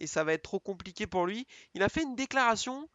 [0.00, 1.46] et ça va être trop compliqué pour lui.
[1.74, 2.88] Il a fait une déclaration.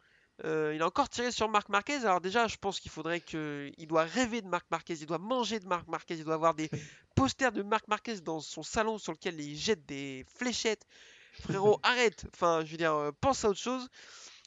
[0.46, 1.98] Euh, il a encore tiré sur Marc Marquez.
[1.98, 5.20] Alors déjà, je pense qu'il faudrait que, il doit rêver de Marc Marquez, il doit
[5.20, 6.70] manger de Marc Marquez, il doit avoir des
[7.16, 10.86] posters de Marc Marquez dans son salon sur lequel il jette des fléchettes.
[11.42, 12.26] Frérot, arrête.
[12.34, 13.88] Enfin, je veux dire, euh, pense à autre chose.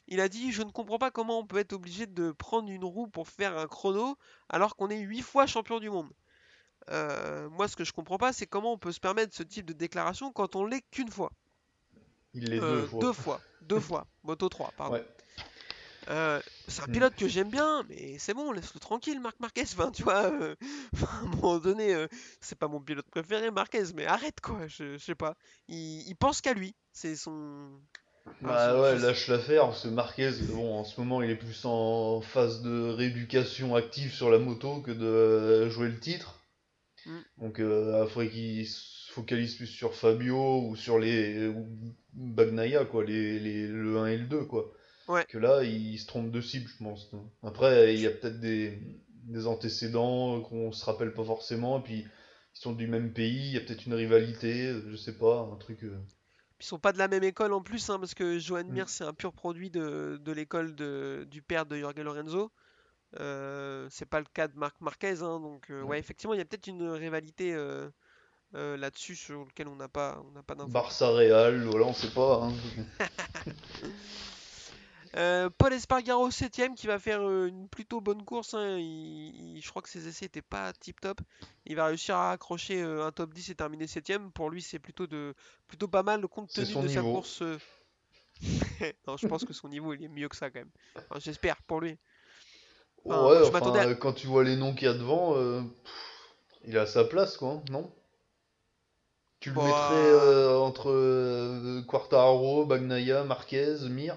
[0.09, 2.85] Il a dit, je ne comprends pas comment on peut être obligé de prendre une
[2.85, 4.17] roue pour faire un chrono
[4.49, 6.09] alors qu'on est 8 fois champion du monde.
[6.89, 9.65] Euh, moi, ce que je comprends pas, c'est comment on peut se permettre ce type
[9.65, 11.33] de déclaration quand on l'est qu'une fois.
[12.33, 12.99] Il l'est Euh, deux fois.
[13.01, 13.41] Deux fois.
[13.61, 14.07] Deux fois.
[14.23, 14.93] Moto 3, pardon.
[14.95, 15.05] Ouais.
[16.09, 16.91] Euh, c'est un Mm.
[16.91, 19.63] pilote que j'aime bien, mais c'est bon, laisse-le tranquille, Marc Marquez.
[19.63, 20.55] Enfin, tu vois, euh,
[21.01, 22.07] à un moment donné, euh,
[22.41, 25.35] c'est pas mon pilote préféré, Marquez, mais arrête quoi, je, je sais pas.
[25.67, 27.69] Il, il pense qu'à lui, c'est son.
[28.41, 31.65] Bah ouais, je- lâche l'affaire, parce que Marquez, bon, en ce moment, il est plus
[31.65, 36.39] en phase de rééducation active sur la moto que de euh, jouer le titre.
[37.05, 37.17] Mm.
[37.37, 41.67] Donc, euh, il faudrait qu'il se focalise plus sur Fabio ou sur les ou
[42.13, 44.71] Bagnaia, quoi, les, les- le 1 et le 2, quoi.
[45.07, 45.25] Ouais.
[45.27, 47.09] Que là, il se trompe de cible, je pense.
[47.43, 48.79] Après, il y a peut-être des,
[49.23, 53.53] des antécédents qu'on se rappelle pas forcément, et puis ils sont du même pays, il
[53.53, 55.83] y a peut-être une rivalité, je sais pas, un truc.
[55.83, 55.97] euh,
[56.59, 58.71] Ils sont pas de la même école en plus, hein, parce que Johan Mm.
[58.73, 62.51] Mir, c'est un pur produit de, de l'école de- du père de Jorge Lorenzo.
[63.19, 65.89] Euh, c'est pas le cas de Marc Marquez, hein, donc euh, Ouais.
[65.91, 67.89] ouais, effectivement, il y a peut-être une rivalité euh,
[68.53, 70.71] là-dessus sur lequel on n'a pas, on n'a pas d'infos.
[70.71, 72.43] Barça Real, voilà, on sait pas.
[72.43, 72.53] hein.
[75.15, 78.53] Euh, Paul Espargaro 7ème qui va faire euh, une plutôt bonne course.
[78.53, 78.77] hein.
[78.77, 81.19] Il- il- je crois que ses essais n'étaient pas tip top.
[81.65, 84.31] Il va réussir à accrocher euh, un top 10 et terminer 7ème.
[84.31, 85.33] Pour lui, c'est plutôt, de,
[85.67, 87.13] plutôt pas mal compte tenu de sa niveau.
[87.13, 87.41] course.
[87.41, 87.57] euh.
[89.07, 90.71] non, je pense que son niveau il est mieux que ça quand même.
[91.09, 91.97] Enfin, J'espère pour lui.
[93.05, 94.93] Enfin, ouais, moi, je enfin, m'attendais à- quand tu vois les noms qu'il y a
[94.93, 96.35] devant, euh, pff,
[96.65, 97.91] il a sa place, quoi, non?
[99.39, 99.63] Tu le Bah.
[99.65, 104.15] mettrais euh, entre euh, Quartararo, Bagnaia, Marquez, Mir?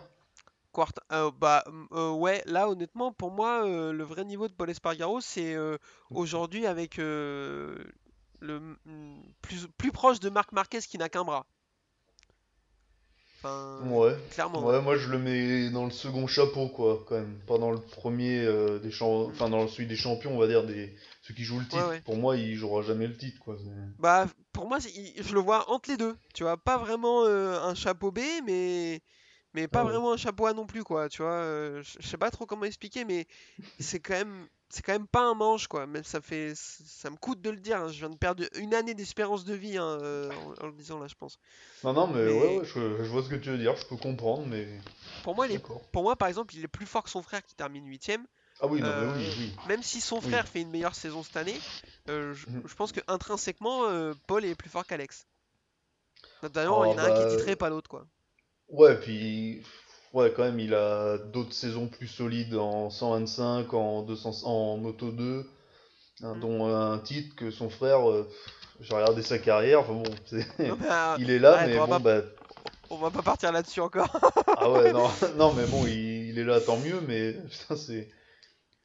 [0.72, 4.70] Quart- euh, bah euh, ouais, là honnêtement, pour moi, euh, le vrai niveau de Paul
[4.70, 5.78] Espargaro, c'est euh,
[6.10, 7.76] aujourd'hui avec le
[9.42, 11.46] plus, plus proche de Marc Marquez qui n'a qu'un bras.
[13.42, 14.14] Enfin, Ouais.
[14.30, 14.62] clairement.
[14.66, 17.40] Ouais, moi je le mets dans le second chapeau, quoi, quand même.
[17.46, 18.46] Pas dans le premier
[18.82, 19.22] des champs...
[19.30, 21.88] Enfin, dans celui des champions, on va dire, des ceux qui jouent le titre.
[21.88, 22.02] Ouais.
[22.02, 23.56] Pour moi, il jouera jamais le titre, quoi.
[23.98, 26.16] Bah, pour moi, je le vois entre les deux.
[26.34, 29.00] Tu vois, pas vraiment un chapeau B, mais
[29.54, 29.90] mais pas Ah ouais.
[29.92, 31.08] vraiment un chapeau A non plus, quoi.
[31.08, 33.26] Tu vois, euh, je sais pas trop comment expliquer, mais
[33.78, 35.86] c'est quand même c'est quand même pas un manche, quoi.
[35.86, 37.78] Même ça fait ça me coûte de le dire.
[37.82, 37.88] hein.
[37.88, 40.98] Je viens de perdre une année d'espérance de vie hein, euh, en, en le disant
[41.00, 41.38] là, je pense.
[41.82, 43.86] Non, non, mais, Mais- ouais, ouais, je, je vois ce que tu veux dire, je
[43.86, 44.68] peux comprendre, mais.
[45.24, 45.82] Pour moi, il est, D'accord.
[45.92, 48.26] pour moi, par exemple, il est plus fort que son frère qui termine huitième.
[48.60, 49.52] Ah oui, non, Euh, mais oui, oui.
[49.68, 50.22] Même si son Oui.
[50.22, 51.56] frère fait une meilleure saison cette année,
[52.08, 52.62] euh, je, Mhm.
[52.66, 53.84] je pense que intrinsèquement,
[54.26, 55.26] Paul est plus fort qu'Alex.
[56.42, 58.06] Notamment, Ah, il y en a un qui est bah, titré, pas l'autre, quoi.
[58.70, 59.62] Ouais, puis.
[60.12, 65.12] Ouais, quand même, il a d'autres saisons plus solides en 125, en, 200, en Moto
[65.12, 65.48] 2,
[66.22, 66.40] hein, Mm.
[66.40, 68.10] dont un titre que son frère.
[68.10, 68.28] euh,
[68.80, 70.02] J'ai regardé sa carrière, enfin bon,
[70.32, 72.22] euh, il est là, mais bon, pas- bah.
[72.90, 74.08] on va pas partir là-dessus encore.
[74.62, 78.08] Ah ouais, non, non mais bon, il, il est là, tant mieux, mais putain, c'est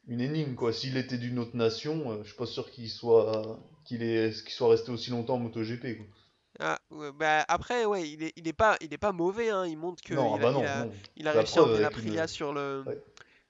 [0.07, 0.71] une énigme, quoi.
[0.71, 4.53] S'il était d'une autre nation, euh, je suis pas sûr qu'il soit, qu'il est, qu'il
[4.53, 6.05] soit resté aussi longtemps en MotoGP, quoi.
[6.59, 9.49] Ah, ouais, bah, après, ouais, il est, il est pas, il est pas mauvais.
[9.49, 9.65] Hein.
[9.67, 10.87] Il montre que non, il ah a, bah a-
[11.17, 13.01] il a réussi à la avec une- Aprilia sur le, Ouais.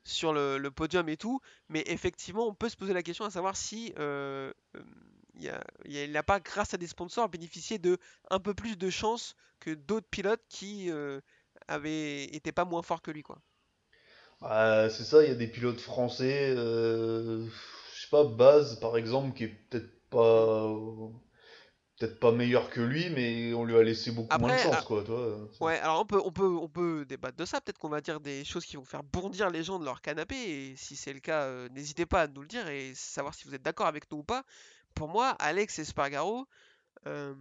[0.05, 1.41] sur le, le podium et tout.
[1.69, 6.23] Mais effectivement, on peut se poser la question à savoir si euh, euh, il n'a
[6.23, 7.97] pas, grâce à des sponsors, bénéficié de
[8.31, 11.21] un peu plus de chance que d'autres pilotes qui euh,
[11.67, 13.39] avaient été pas moins forts que lui, quoi.
[14.41, 17.45] Ah, c'est ça, il y a des pilotes français, euh,
[17.95, 20.67] je sais pas, Baz par exemple, qui est peut-être pas,
[21.97, 24.83] peut-être pas meilleur que lui, mais on lui a laissé beaucoup moins de chance, ah,
[24.85, 25.37] quoi, toi.
[25.61, 27.61] Ouais, alors on peut, on peut, on peut débattre de ça.
[27.61, 30.35] Peut-être qu'on va dire des choses qui vont faire bondir les gens de leur canapé.
[30.35, 33.47] Et si c'est le cas, euh, n'hésitez pas à nous le dire et savoir si
[33.47, 34.43] vous êtes d'accord avec nous ou pas.
[34.93, 35.79] Pour moi, Alex
[37.07, 37.33] euh,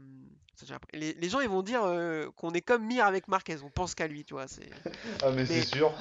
[0.57, 3.29] ça, j'ai appris- les, les gens ils vont dire euh, qu'on est comme Mir avec
[3.29, 3.57] Marquez.
[3.65, 4.47] On pense qu'à lui, tu vois.
[4.47, 4.69] C'est...
[5.23, 5.93] Ah, mais c'est mais- sûr.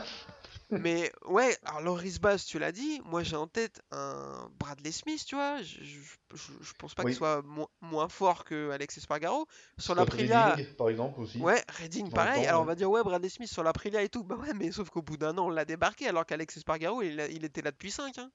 [0.81, 3.01] Mais ouais, alors Loris Bass, tu l'as dit.
[3.05, 5.61] Moi, j'ai en tête un Bradley Smith, tu vois.
[5.61, 7.11] Je, je, je- pense pas Oui.
[7.11, 9.47] qu'il soit mo- moins fort que Alex Espargaro.
[9.77, 11.37] Sur l'Aprilia, par exemple, aussi.
[11.39, 12.43] Ouais, Redding pareil.
[12.43, 14.23] temps, Alors on va dire ouais, Bradley Smith sur l'Aprilia et tout.
[14.33, 17.19] Bah ouais, mais sauf qu'au bout d'un an, on l'a débarqué alors qu'Alex Espargaro, il,
[17.19, 18.31] a- il était là depuis 5 hein.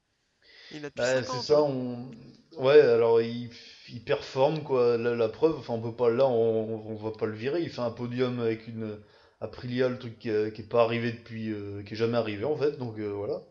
[0.70, 1.40] Il là depuis Bah, 5 ans.
[1.40, 2.10] c'est ça, on...
[2.56, 3.50] Ouais, alors il,
[3.88, 4.96] il performe, quoi.
[4.98, 7.62] La, la preuve, enfin, on peut pas, là, on, on va pas le virer.
[7.62, 8.98] Il fait un podium avec une
[9.40, 12.44] Aprilia, le truc qui, est- qui est pas arrivé depuis, euh, qui est jamais arrivé,
[12.44, 13.42] en fait, donc euh, voilà.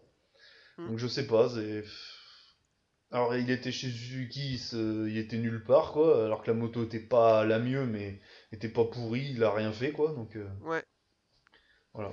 [0.77, 0.88] Mm.
[0.88, 1.83] Donc je sais pas, c'est...
[3.11, 6.99] Alors il était chez Suzuki, il, était nulle part, quoi, alors que la moto était
[6.99, 8.19] pas la mieux, mais
[8.51, 10.83] était pas pourrie, il a rien fait, quoi, donc euh, Ouais.
[11.93, 12.11] voilà.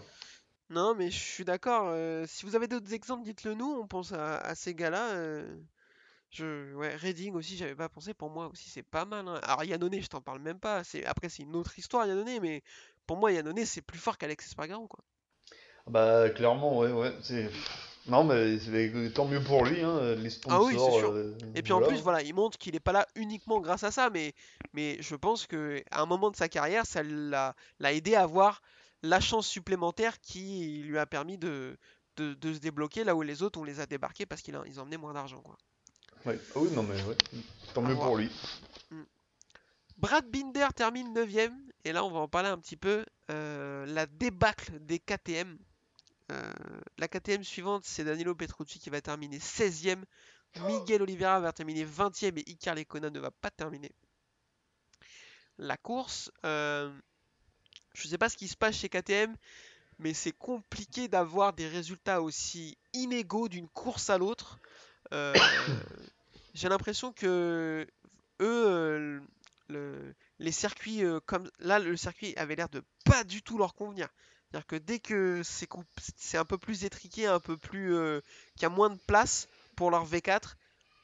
[0.71, 1.95] Non, mais je suis d'accord.
[2.27, 3.71] si vous avez d'autres exemples, dites-le nous.
[3.81, 5.45] On pense à, à ces gars-là.
[6.31, 6.75] je...
[6.75, 8.15] Ouais, Redding aussi, j'avais pas pensé.
[8.15, 9.29] Pour moi aussi, c'est pas mal.
[9.29, 9.41] hein.
[9.45, 10.83] Alors Yannone, je t'en parle même pas.
[10.85, 11.05] C'est...
[11.05, 12.63] Après, c'est une autre histoire, Yannone, mais
[13.07, 15.01] pour moi, Yannone, c'est plus fort qu'Alex Espargaro, quoi.
[15.87, 17.51] Bah clairement, ouais, ouais, c'est...
[18.07, 18.59] Non, mais
[19.15, 21.13] tant mieux pour lui, hein, les Ah oui, c'est sponsors, sûr.
[21.13, 23.91] euh, Et puis en plus, voilà, il montre qu'il est pas là uniquement grâce à
[23.91, 24.35] ça, mais,
[24.75, 28.23] mais je pense que à un moment de sa carrière, ça l'a, l'a aidé à
[28.25, 28.61] avoir
[29.03, 31.79] la chance supplémentaire qui lui a permis de,
[32.19, 34.81] de, de se débloquer là où les autres, on les a débarqués parce qu'ils ils
[34.81, 35.57] emmenaient moins d'argent, quoi.
[36.27, 36.39] Ouais.
[36.55, 37.17] Ah oui, non, mais ouais.
[37.73, 38.09] Tant À mieux voir.
[38.09, 38.31] pour lui.
[39.97, 41.55] Brad Binder termine 9ème,
[41.85, 43.05] et là on va en parler un petit peu.
[43.31, 45.57] euh, la débâcle des KTM.
[46.33, 46.53] Euh,
[46.99, 50.03] la KTM suivante, c'est Danilo Petrucci qui va terminer 16ème.
[50.67, 53.91] Miguel Oliveira va terminer 20ème et Icar Lecona ne va pas terminer
[55.59, 56.31] la course.
[56.45, 56.93] Euh,
[57.95, 59.37] je ne sais pas ce qui se passe chez KTM,
[59.99, 64.59] mais c'est compliqué d'avoir des résultats aussi inégaux d'une course à l'autre.
[66.55, 67.87] J'ai l'impression que
[68.41, 69.23] eux,
[69.69, 73.75] le- les circuits euh, comme là, le circuit avait l'air de pas du tout leur
[73.75, 74.09] convenir.
[74.51, 78.21] C'est-à-dire que dès que c'est un peu plus étriqué, un peu plus euh,
[78.55, 80.55] qu'il y a moins de place pour leur V4,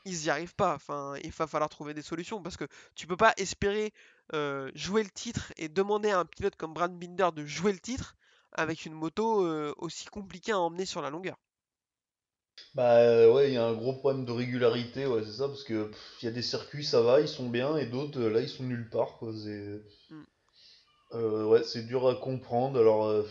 [0.05, 0.74] ils n'y arrivent pas.
[0.74, 3.93] Enfin, il va falloir trouver des solutions parce que tu peux pas espérer
[4.35, 7.81] euh, jouer le titre et demander à un pilote comme Brad Binder de jouer le
[7.81, 8.16] titre
[8.53, 9.47] avec une moto
[9.78, 11.37] aussi compliquée à emmener sur la longueur.
[12.74, 15.64] Bah euh, ouais, il y a un gros problème de régularité, ouais, c'est ça, parce
[15.64, 15.90] que
[16.22, 18.48] il y a des circuits, ça va, ils sont bien, et d'autres, euh, là, ils
[18.48, 19.32] sont nulle part, quoi.
[19.32, 19.82] C'est...
[20.11, 20.22] Mm.
[21.14, 22.78] Euh, ouais, c'est dur à comprendre.
[22.78, 23.28] Alors, euh,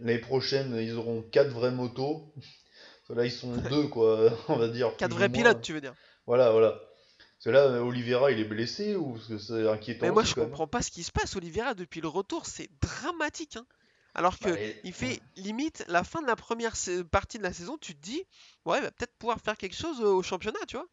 [0.00, 2.32] l'année prochaine, ils auront quatre vraies motos.
[3.10, 4.96] Là, ils sont deux, quoi, on va dire.
[4.96, 5.38] Quatre plus ou vrais moins.
[5.38, 5.94] pilotes, tu veux dire.
[6.26, 6.70] Voilà, voilà.
[7.18, 10.34] Parce que là, Oliveira, il est blessé, ou parce que c'est inquiétant Mais moi, je
[10.34, 11.36] comprends pas ce qui se passe.
[11.36, 13.56] Oliveira, depuis le retour, c'est dramatique.
[13.56, 13.66] hein.
[14.14, 16.74] Alors que Bah, et- il fait limite la fin de la première
[17.10, 18.24] partie de la saison, tu te dis,
[18.64, 20.86] ouais, il va peut-être pouvoir faire quelque chose au championnat, tu vois.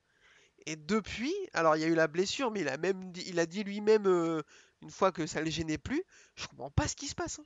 [0.67, 3.39] Et depuis, alors il y a eu la blessure, mais il a même dit, il
[3.39, 4.41] a dit lui-même euh,
[4.84, 6.03] une fois que ça le gênait plus.
[6.36, 7.39] Je comprends pas ce qui se passe.
[7.39, 7.45] hein.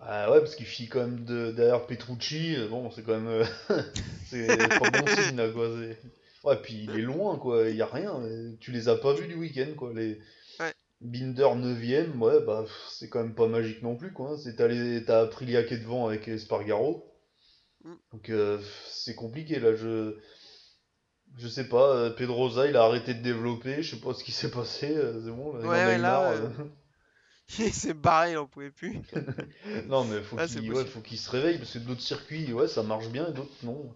[0.00, 2.56] Ah ouais, parce qu'il file quand même de, derrière Petrucci.
[2.56, 3.28] euh, Bon, c'est quand même.
[3.28, 3.44] euh,
[4.24, 5.68] c'est pas bon signe là, quoi.
[6.44, 7.68] Ouais, puis il est loin, quoi.
[7.68, 8.14] Il y a rien.
[8.22, 9.92] euh, Tu les as pas vus du week-end, quoi.
[9.94, 10.18] Les...
[11.02, 14.30] Binder 9ème, ouais, bah c'est quand même pas magique non plus, quoi.
[14.32, 14.36] hein.
[14.42, 15.26] C'est t'as
[15.64, 17.04] qui est devant avec Espargaro.
[17.84, 17.98] Mm.
[18.12, 19.74] Donc euh, c'est compliqué là.
[19.74, 20.16] Je.
[21.36, 24.32] Je sais pas, euh, Pedrosa il a arrêté de développer, je sais pas ce qui
[24.32, 26.50] s'est passé, euh, c'est bon, là, il en Ouais, a ouais, eu là, marre.
[27.58, 29.00] Il s'est barré, il en pouvait plus.
[29.88, 30.84] Non, mais faut Ah, qu'il ouais,
[31.18, 33.94] se réveille parce que d'autres circuits, ouais, ça marche bien et d'autres non.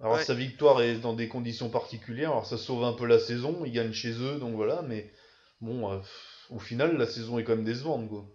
[0.00, 0.22] Alors Ouais.
[0.22, 3.72] sa victoire est dans des conditions particulières, alors ça sauve un peu la saison, ils
[3.72, 5.10] gagnent chez eux, donc voilà, mais
[5.60, 6.00] bon, euh,
[6.50, 8.26] au final, la saison est quand même décevante, quoi.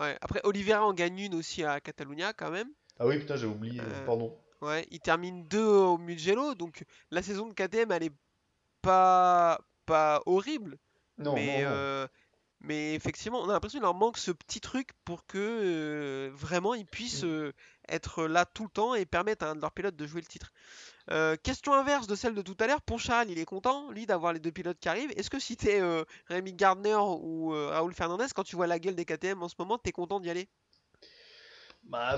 [0.00, 0.16] Ouais.
[0.20, 2.68] Après, Oliveira en gagne une aussi à Catalunya quand même.
[2.98, 4.36] Ah oui, putain, j'ai oublié, Euh, pardon.
[4.62, 8.12] Ouais, il termine 2 au Mugello, donc la saison de KTM elle est
[8.82, 10.78] pas pas horrible,
[11.18, 11.76] Non, mais non, non.
[11.76, 12.08] euh,
[12.60, 16.86] mais effectivement on a l'impression qu'il leur manque ce petit truc pour que vraiment ils
[16.86, 17.52] puissent Mm.
[17.88, 20.26] être là tout le temps et permettre à un de leurs pilotes de jouer le
[20.26, 20.52] titre.
[21.12, 24.32] Euh, question inverse de celle de tout à l'heure, Poncharal il est content lui d'avoir
[24.32, 25.10] les deux pilotes qui arrivent.
[25.16, 28.78] Est-ce que si t'es euh, Rémi Gardner ou euh, Raoul Fernandez quand tu vois la
[28.78, 30.48] gueule des KTM en ce moment t'es content d'y aller?
[31.88, 32.16] Bah,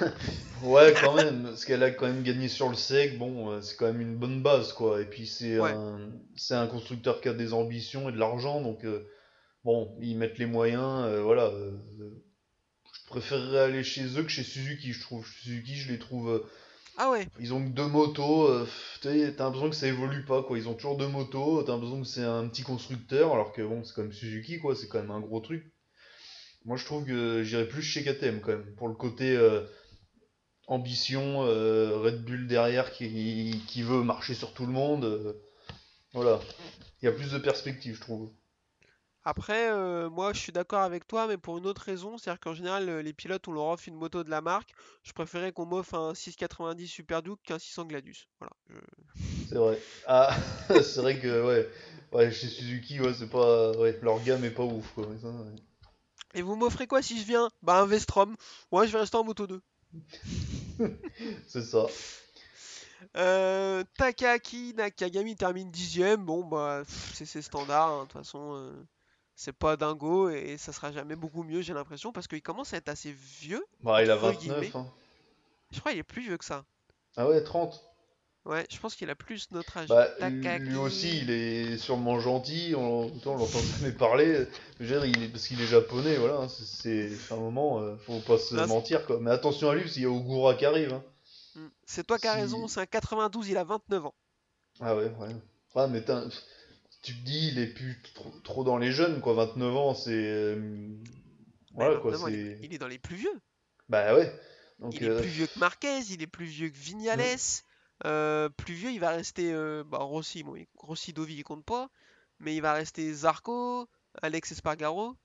[0.62, 3.76] ouais, quand même, parce qu'elle a quand même gagné sur le sec, bon, euh, c'est
[3.76, 5.00] quand même une bonne base, quoi.
[5.00, 5.72] Et puis c'est Ouais.
[6.50, 9.08] un, constructeur qui a des ambitions et de l'argent, donc euh,
[9.64, 11.50] bon, ils mettent les moyens, voilà.
[11.96, 15.26] je préférerais aller chez eux que chez Suzuki, je trouve.
[15.26, 16.46] Suzuki, je les trouve,
[16.98, 18.66] Ah ouais, ils ont que deux motos, euh,
[19.02, 20.58] t'as l'impression que ça évolue pas, quoi.
[20.58, 23.84] Ils ont toujours deux motos, t'as l'impression que c'est un petit constructeur, alors que bon,
[23.84, 25.72] c'est comme Suzuki, quoi, c'est quand même un gros truc.
[26.64, 29.62] Moi, je trouve que j'irais plus chez KTM quand même, pour le côté euh,
[30.66, 35.04] ambition, euh, Red Bull derrière qui, qui veut marcher sur tout le monde.
[35.04, 35.34] euh,
[36.12, 36.40] voilà.
[37.02, 38.32] Il y a plus de perspectives, je trouve.
[39.28, 42.54] Après, euh, moi je suis d'accord avec toi, mais pour une autre raison, c'est-à-dire qu'en
[42.54, 44.70] général, euh, les pilotes, on leur offre une moto de la marque.
[45.02, 48.26] Je préférais qu'on m'offre un 690 Super Duke qu'un 600 Gladius.
[48.38, 48.52] Voilà.
[48.70, 49.78] je- C'est vrai.
[50.06, 50.34] Ah,
[50.82, 51.68] c'est vrai que, ouais.
[52.12, 53.72] Ouais, chez Suzuki, ouais, c'est pas.
[53.76, 55.06] Ouais, leur gamme est pas ouf, quoi.
[55.10, 55.52] mais ça, ouais.
[56.32, 57.50] Et vous m'offrez quoi si je viens?
[57.62, 58.34] Bah un Vestrom.
[58.72, 59.60] Ouais, je vais rester en moto 2.
[61.48, 61.86] C'est ça.
[63.16, 66.24] Euh, Takaki Nakagami termine dixième.
[66.24, 67.90] Bon, bah c'est standard.
[67.90, 68.72] hein, De toute façon, euh,
[69.40, 72.78] c'est pas dingo et ça sera jamais beaucoup mieux, j'ai l'impression, parce qu'il commence à
[72.78, 73.64] être assez vieux.
[73.84, 74.70] Bah, il a Entre 29, guillemets.
[74.74, 74.86] hein.
[75.70, 76.64] Je crois qu'il est plus vieux que ça.
[77.16, 77.84] Ah ouais, 30.
[78.46, 79.88] Ouais, je pense qu'il a plus notre âge.
[79.88, 80.64] Bah, Takaki.
[80.64, 84.46] lui aussi, il est sûrement gentil, on, on l'entend jamais parler.
[84.80, 87.96] Je veux dire, il est, parce qu'il est japonais, voilà, hein, c'est un moment, euh,
[87.96, 89.18] faut pas se Là, c'est- mentir, quoi.
[89.20, 90.94] Mais attention à lui, parce qu'il y a Ogura qui arrive.
[90.94, 91.04] Hein.
[91.54, 91.66] Mm.
[91.86, 94.14] C'est toi qui as Si- raison, c'est un 92, il a 29 ans.
[94.80, 95.36] Ah ouais, ouais.
[95.76, 96.24] Ouais, mais t'as-
[97.02, 99.34] tu te dis, il est plus trop, trop dans les jeunes, quoi.
[99.34, 100.10] 29 ans, c'est.
[100.12, 100.96] euh, Mais
[101.74, 102.64] Voilà, quoi, 29 ans, il, est, c'est.
[102.64, 103.40] il est dans les plus vieux.
[103.88, 104.32] Bah ouais.
[104.80, 107.20] Donc, Il est euh, plus vieux que Marquez, il est plus vieux que Vignales.
[108.04, 110.42] euh, plus vieux, il va rester euh, bah, Rossi.
[110.42, 111.88] Bon, Rossi Dovi, il compte pas.
[112.40, 113.88] Mais il va rester Zarco,
[114.22, 115.16] Alex Espargaro.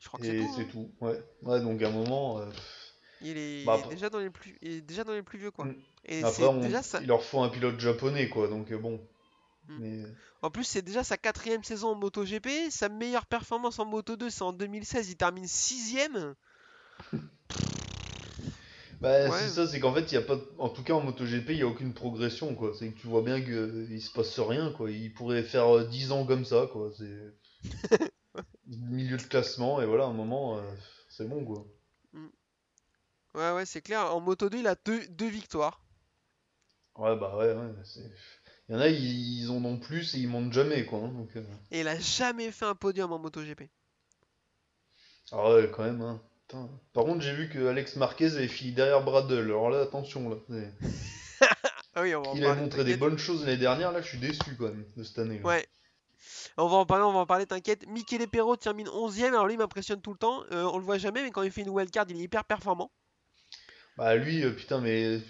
[0.00, 0.52] Je crois que c'est et tout.
[0.56, 0.68] c'est hein.
[0.72, 0.90] tout.
[1.00, 1.22] Ouais.
[1.42, 2.40] Ouais, donc à un moment.
[3.22, 5.22] Il est, Bah, il est après- déjà dans les plus, il est déjà dans les
[5.22, 5.64] plus vieux, quoi.
[5.66, 5.76] Mm.
[6.04, 7.00] Et Après, c'est on- déjà ça.
[7.00, 8.48] il leur faut un pilote japonais, quoi.
[8.48, 9.00] Donc bon.
[9.68, 9.76] Mm.
[9.80, 10.02] Mais.
[10.42, 12.70] En plus, c'est déjà sa quatrième saison en MotoGP.
[12.70, 15.10] Sa meilleure performance en Moto 2, c'est en 2016.
[15.10, 16.34] Il termine sixième.
[19.00, 19.30] Bah, Ouais.
[19.40, 21.56] c'est ça, c'est qu'en fait, il y a pas, en tout cas en MotoGP, il
[21.56, 22.72] n'y a aucune progression, quoi.
[22.78, 24.90] C'est que tu vois bien qu'il se passe rien, quoi.
[24.90, 26.90] Il pourrait faire euh, 10 ans comme ça, quoi.
[26.96, 27.34] C'est
[28.66, 30.62] milieu de classement, et voilà, à un moment, euh,
[31.10, 31.66] c'est bon, quoi.
[33.34, 34.14] Ouais, ouais, c'est clair.
[34.14, 35.82] En Moto 2, il a deux, deux victoires.
[36.96, 37.72] Ouais, bah ouais, ouais.
[37.84, 38.10] c'est-
[38.68, 40.98] Il y en a, ils, ils en ont plus et ils montent jamais, quoi.
[40.98, 43.62] hein, donc, euh, Et il a jamais fait un podium en MotoGP.
[45.32, 46.20] Ah ouais, quand même, hein.
[46.48, 46.68] Putain.
[46.92, 49.38] Par contre, j'ai vu que Alex Marquez avait fini derrière Bradle.
[49.44, 50.36] Alors là, attention, là.
[51.98, 54.02] Ah oui, on va en Il a parler, montré des bonnes choses l'année dernière, là,
[54.02, 55.38] je suis déçu, quand même, de cette année.
[55.38, 55.44] là.
[55.46, 55.66] Ouais.
[56.58, 57.86] On va en parler, on va en parler, t'inquiète.
[57.88, 59.28] Michele Perro termine 11ème.
[59.28, 60.42] Alors lui, il m'impressionne tout le temps.
[60.52, 62.90] Euh, on le voit jamais, mais quand il fait une wildcard, il est hyper performant.
[63.96, 65.20] Bah lui, euh, putain, mais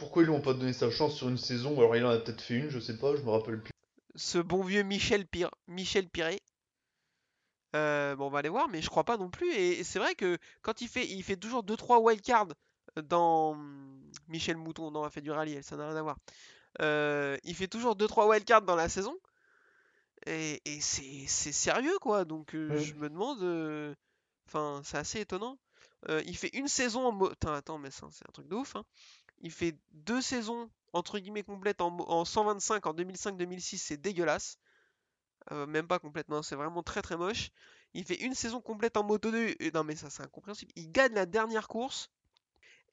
[0.00, 1.76] pourquoi ils lui ont pas donné sa chance sur une saison?
[1.78, 3.70] Alors il en a peut-être fait une, je sais pas, je me rappelle plus.
[4.16, 6.40] Ce bon vieux Michel, Pire, Michel Piré.
[7.76, 9.52] Euh, bon, on va aller voir, mais je crois pas non plus.
[9.52, 12.48] Et, et c'est vrai que quand il fait, il fait toujours 2-3 wildcards
[13.04, 13.54] dans
[14.26, 16.16] Michel Mouton, non, a fait du rallye, ça n'a rien à voir.
[16.82, 19.14] Euh, il fait toujours 2-3 wildcards dans la saison.
[20.26, 22.24] Et, et c'est c'est sérieux, quoi.
[22.24, 23.42] Donc euh, je me demande.
[23.42, 23.94] euh,
[24.46, 25.58] Enfin, c'est assez étonnant.
[26.08, 27.12] Euh, il fait une saison en.
[27.12, 28.74] mo- Putain, attends, mais c'est un truc de ouf.
[28.76, 28.84] hein.
[29.40, 34.58] Il fait deux saisons, entre guillemets, complètes en, mo- en 125 en 2005-2006, c'est dégueulasse.
[35.52, 37.50] Euh, même pas complètement, c'est vraiment très très moche.
[37.94, 39.54] Il fait une saison complète en Moto 2.
[39.60, 40.72] et- non, mais ça, c'est incompréhensible.
[40.76, 42.10] Il gagne la dernière course.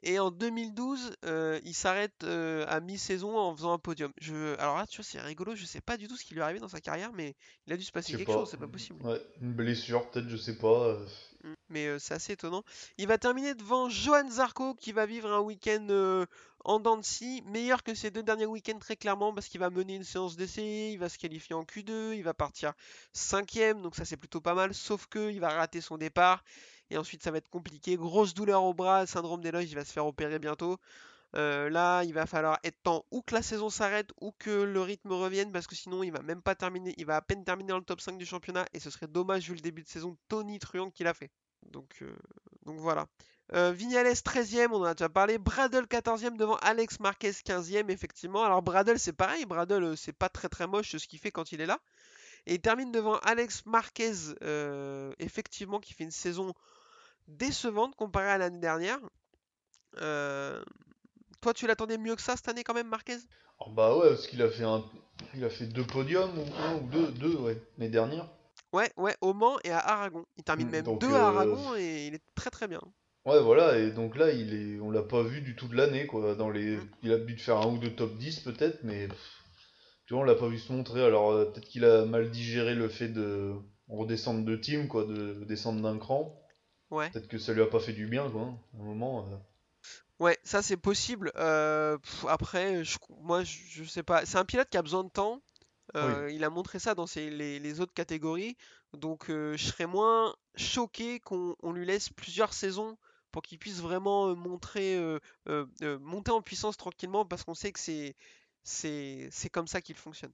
[0.04, 4.12] Et en 2012, euh, il s'arrête euh, à mi-saison en faisant un podium.
[4.20, 4.56] Je...
[4.60, 5.56] Alors là, tu vois, c'est rigolo.
[5.56, 7.36] Je sais pas du tout ce qui lui est arrivé dans sa carrière, mais
[7.66, 8.34] il a dû se passer quelque pas.
[8.34, 8.50] chose.
[8.52, 9.04] C'est pas possible.
[9.06, 10.88] Ouais, une blessure, peut-être, je sais pas.
[10.88, 11.06] euh,
[11.44, 11.54] Mm.
[11.70, 12.64] Mais euh, c'est assez étonnant.
[12.98, 16.26] Il va terminer devant Johan Zarco qui va vivre un week-end
[16.66, 20.04] en scie, meilleur que ses deux derniers week-ends très clairement parce qu'il va mener une
[20.04, 22.74] séance d'essai, il va se qualifier en Q2, il va partir
[23.14, 26.44] cinquième, donc ça c'est plutôt pas mal, sauf que il va rater son départ
[26.90, 27.98] et ensuite ça va être compliqué.
[27.98, 30.78] Grosse douleur au bras, syndrome d'éloge, il va se faire opérer bientôt.
[31.36, 34.82] Euh, là, il va falloir être temps ou que la saison s'arrête ou que le
[34.82, 37.70] rythme revienne parce que sinon il va même pas terminer, il va à peine terminer
[37.70, 40.18] dans le top 5 du championnat et ce serait dommage vu le début de saison
[40.30, 41.30] tonitruant qu'il a fait.
[41.72, 42.16] Donc, euh,
[42.66, 43.08] voilà.
[43.54, 45.38] Euh, Vignales 13ème, on en a déjà parlé.
[45.38, 48.44] Bradle 14ème devant Alex Marquez 15ème, effectivement.
[48.44, 51.60] Alors Bradle c'est pareil, Bradle c'est pas très très moche ce qu'il fait quand il
[51.60, 51.80] est là.
[52.46, 54.14] Et il termine devant Alex Marquez,
[55.20, 56.54] effectivement, qui fait une saison
[57.28, 59.00] décevante comparée à l'année dernière.
[60.02, 60.64] Euh,
[61.42, 63.18] toi, tu l'attendais mieux que ça cette année quand même, Marquez?
[63.60, 64.84] Alors bah ouais, parce qu'il a fait un,
[65.34, 68.30] il a fait deux podiums ou un ou deux, deux ouais, l'année dernière.
[68.74, 70.26] Ouais, ouais, au Mans et à Aragon.
[70.38, 72.82] Il termine Mm, même donc, deux euh, à Aragon et il est très très bien.
[73.26, 76.06] Ouais, voilà, et donc là, il est, on l'a pas vu du tout de l'année,
[76.06, 76.36] quoi.
[76.36, 76.90] Dans les, Mm.
[77.04, 79.08] il a dû faire un ou deux top 10 peut-être, mais
[80.06, 81.04] tu vois, on l'a pas vu se montrer.
[81.04, 83.54] Alors euh, peut-être qu'il a mal digéré le fait de
[83.90, 86.40] redescendre de team, quoi, de descendre d'un cran.
[86.90, 87.10] Ouais.
[87.12, 88.42] Peut-être que ça lui a pas fait du bien, quoi.
[88.42, 88.58] hein.
[88.78, 89.28] À un moment.
[89.32, 89.36] euh.
[90.20, 91.32] Ouais, ça c'est possible.
[91.36, 94.26] Euh, pff, après, je- moi je, je sais pas.
[94.26, 95.42] C'est un pilote qui a besoin de temps.
[95.96, 98.58] Euh, Il a montré ça dans ses- les, les autres catégories.
[98.94, 102.98] Donc je serais moins choqué qu'on on lui laisse plusieurs saisons
[103.32, 105.00] pour qu'il puisse vraiment montrer,
[106.02, 107.80] monter en puissance tranquillement parce qu'on sait que
[108.64, 110.32] c'est comme ça qu'il fonctionne.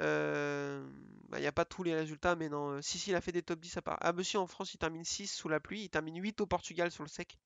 [0.00, 0.86] Euh,
[1.28, 2.70] bah, Il n'y a pas tous les résultats, mais non.
[2.72, 3.98] euh, Si, si, a fait des top 10 à part.
[4.00, 5.82] Ah, monsieur, en France, il termine 6 sous la pluie.
[5.84, 7.38] Il termine 8 au Portugal sur le sec.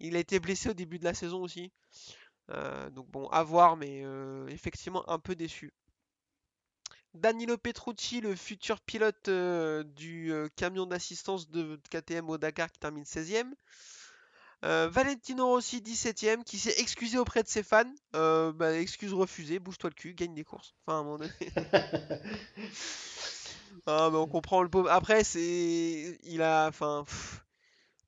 [0.00, 1.72] Il a été blessé au début de la saison aussi.
[2.50, 4.04] Euh, donc bon, à voir, mais
[4.50, 5.72] effectivement un peu déçu.
[7.14, 9.30] Danilo Petrucci, le futur pilote
[9.94, 13.54] du camion d'assistance de KTM au Dakar qui termine 16e.
[14.64, 17.84] Euh, Valentino Rossi 17ème qui s'est excusé auprès de ses fans.
[18.16, 20.74] Euh, bah, excuse refusée, bouge-toi le cul, gagne des courses.
[20.86, 21.30] Enfin à un moment donné.
[23.86, 24.90] Ah, mais on comprend le pauvre.
[24.90, 26.18] Après, c'est.
[26.22, 26.68] Il a.
[26.68, 27.04] Enfin.
[27.06, 27.40] pff,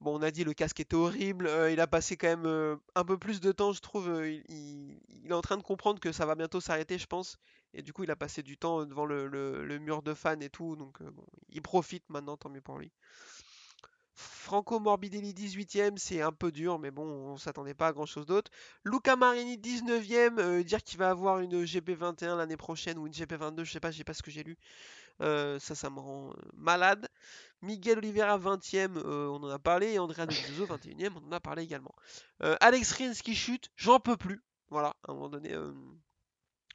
[0.01, 1.47] Bon, on a dit le casque était horrible.
[1.47, 4.09] euh, il a passé quand même un peu plus de temps, je trouve.
[4.27, 7.39] il, il- il est en train de comprendre que ça va bientôt s'arrêter, je pense.
[7.75, 10.41] Et du coup, il a passé du temps devant le, le- le mur de fans
[10.41, 10.77] et tout.
[10.77, 12.93] Donc, bon, il profite maintenant, tant mieux pour lui.
[14.17, 18.27] Franco Morbidelli 18ème, c'est un peu dur, mais bon, on s'attendait pas à grand chose
[18.27, 18.51] d'autre.
[18.85, 23.65] Luca Marini 19ème, euh, dire qu'il va avoir une GP21 l'année prochaine ou une GP22,
[23.65, 24.57] je sais pas, je sais pas ce que j'ai lu.
[25.23, 27.09] Euh, ça, ça me rend euh, malade.
[27.63, 29.93] Miguel Oliveira 20ème, euh, on en a parlé.
[29.93, 31.95] Et Andrea Dovizioso 21ème, on en a parlé également.
[32.41, 34.43] Alex Rins qui chute, j'en peux plus.
[34.69, 35.55] Voilà, à un moment donné,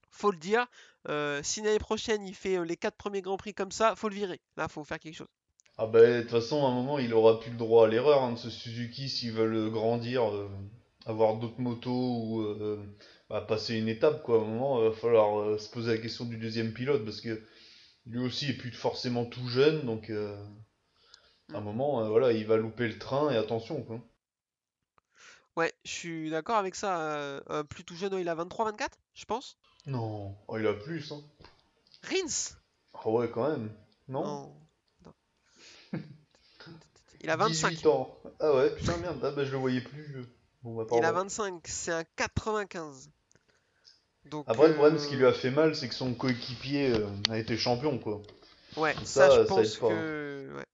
[0.09, 0.67] faut le dire.
[1.43, 4.41] Si l'année prochaine il fait les 4 premiers grands prix comme ça, faut le virer.
[4.57, 5.27] Là, faut faire quelque chose.
[5.84, 8.21] Ah bah de toute façon, à un moment, il aura plus le droit à l'erreur
[8.23, 10.47] hein, de ce Suzuki s'ils veulent grandir, euh,
[11.07, 12.79] avoir d'autres motos ou euh,
[13.29, 14.38] bah, passer une étape quoi.
[14.38, 17.19] À un moment, il va falloir euh, se poser la question du deuxième pilote parce
[17.21, 17.41] que
[18.07, 20.36] lui aussi est plus forcément tout jeune, donc euh,
[21.53, 21.65] à un Mm.
[21.65, 24.01] moment, euh, voilà, il va louper le train et attention quoi.
[25.55, 26.99] Ouais, je suis d'accord avec ça.
[27.01, 29.57] euh, euh, plus tout jeune, il a 23-24, je pense.
[29.86, 31.21] Non, oh, il a plus, hein.
[32.03, 32.57] Rins
[32.93, 33.69] Ah ouais, quand même.
[34.07, 34.61] Non.
[37.24, 37.69] Il a 25.
[37.69, 38.17] 18 ans.
[38.39, 40.26] Ah ouais, putain merde, ah bah je le voyais plus.
[40.63, 41.19] Bon bah Il a pardon.
[41.24, 43.09] 25, c'est un 95.
[44.26, 46.91] Donc, Après, le problème, ce euh, qui lui a fait mal, c'est que son coéquipier
[46.91, 48.22] euh, a été champion, quoi.
[48.78, 49.88] Ouais, Ça, ça, je pense hein.
[49.89, 50.53] que.
[50.57, 50.65] Ouais.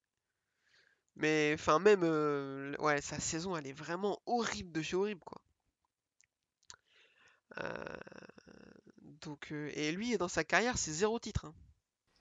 [1.15, 2.01] Mais, enfin, même.
[2.03, 5.41] euh, Ouais, sa saison, elle est vraiment horrible de chez horrible, quoi.
[7.59, 7.97] Euh,
[9.25, 11.45] Donc, euh, et lui, dans sa carrière, c'est zéro titre.
[11.45, 11.53] hein.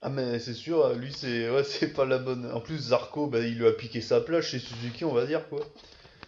[0.01, 2.49] Ah mais c'est sûr, lui c'est ouais, c'est pas la bonne.
[2.51, 5.47] En plus Zarco, bah, il lui a piqué sa place chez Suzuki, on va dire
[5.49, 5.59] quoi.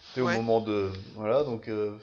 [0.10, 0.38] C'était Ouais.
[0.38, 1.98] au moment de voilà donc euh,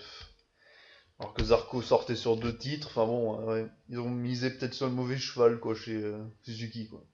[1.19, 4.73] alors que Zarco sortait sur deux titres, enfin bon, euh, ouais, ils ont misé peut-être
[4.75, 7.05] sur le mauvais cheval quoi chez euh, Suzuki quoi.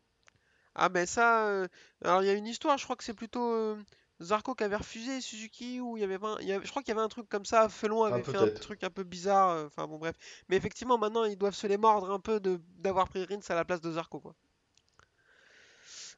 [0.75, 1.47] Ah, ben ça.
[1.49, 1.67] euh,
[2.05, 3.77] Alors, il y a une histoire, je crois que c'est plutôt
[4.23, 6.35] Zarco qui avait refusé Suzuki, ou il y avait pas.
[6.35, 7.69] un- il y avait- Je crois qu'il y avait un truc comme ça.
[7.69, 9.51] Felon Ah, avait fait un truc un peu bizarre.
[9.51, 10.17] euh, Enfin, bon, bref.
[10.49, 13.55] Mais effectivement, maintenant, ils doivent se les mordre un peu de d'avoir pris Rins à
[13.55, 14.35] la place de Zarco, quoi.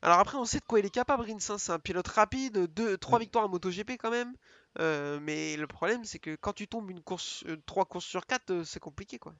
[0.02, 1.38] Alors après, on sait de quoi il est capable, Rins.
[1.50, 1.58] hein.
[1.58, 3.22] C'est un pilote rapide, deux, trois Mm.
[3.22, 4.34] victoires en MotoGP quand même.
[4.80, 8.26] Euh, mais le problème, c'est que quand tu tombes une course, euh, trois courses sur
[8.26, 9.34] quatre, euh, c'est compliqué, quoi.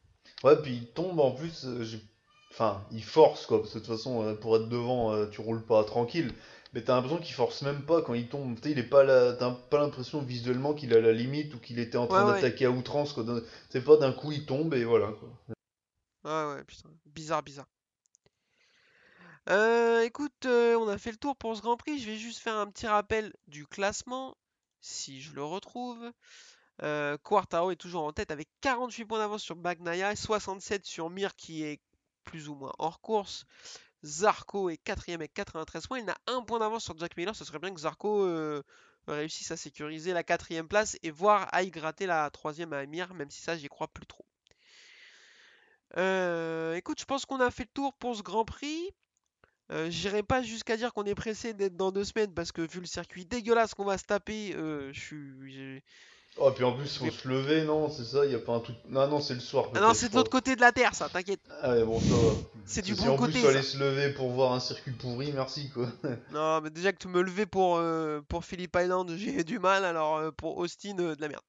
[0.45, 1.85] Ouais, puis il tombe en plus, euh,
[2.53, 5.41] enfin, il force quoi, parce que de toute façon, euh, pour être devant, euh, tu
[5.41, 6.33] roules pas tranquille.
[6.75, 8.59] Mais t'as l'impression qu'il force même pas quand il tombe.
[8.65, 11.97] Il est pas là, t'as pas l'impression visuellement qu'il à la limite ou qu'il était
[11.97, 12.41] en train Ouais, ouais.
[12.43, 13.15] d'attaquer à outrance.
[13.71, 15.13] C'est pas d'un coup il tombe et voilà.
[15.13, 15.55] Quoi.
[16.25, 16.91] Ouais, ouais, putain.
[17.07, 17.67] Bizarre, bizarre.
[19.51, 21.99] Euh, écoute, euh, on a fait le tour pour ce Grand Prix.
[21.99, 24.37] Je vais juste faire un petit rappel du classement,
[24.81, 26.13] si je le retrouve.
[26.83, 31.09] Euh, Quartaro est toujours en tête avec 48 points d'avance sur Bagnaia et 67 sur
[31.11, 31.81] Mir qui est
[32.25, 33.45] plus ou moins hors course.
[34.05, 35.99] Zarco est quatrième avec 93 points.
[35.99, 37.35] Il a un point d'avance sur Jack Miller.
[37.35, 38.63] Ce serait bien que Zarco euh,
[39.09, 43.31] réussisse à sécuriser la quatrième place et voire aille gratter la troisième à Mir, même
[43.31, 44.25] si ça j'y crois plus trop.
[45.97, 48.91] Euh, écoute, je pense qu'on a fait le tour pour ce Grand Prix.
[49.71, 52.81] Euh, J'irai pas jusqu'à dire qu'on est pressé d'être dans deux semaines parce que vu
[52.81, 55.83] le circuit dégueulasse qu'on va se taper, euh, je suis.
[56.37, 58.61] Oh, puis en plus, faut Mais- se lever, non C'est ça Il a pas un
[58.61, 58.77] truc.
[58.89, 59.67] Non, non, c'est le soir.
[59.75, 61.41] Ah non, c'est de l'autre côté de la Terre, ça, t'inquiète.
[61.63, 62.07] Ah bon, ça.
[62.67, 63.33] C'est du si bon en côté.
[63.33, 63.53] plus, faut ça.
[63.53, 65.87] aller se lever pour voir un circuit pourri, merci quoi.
[66.33, 69.85] Non, mais déjà que tu me lever pour, euh, pour Phillip Island, j'ai du mal,
[69.85, 71.43] alors euh, pour Austin, euh, de la merde.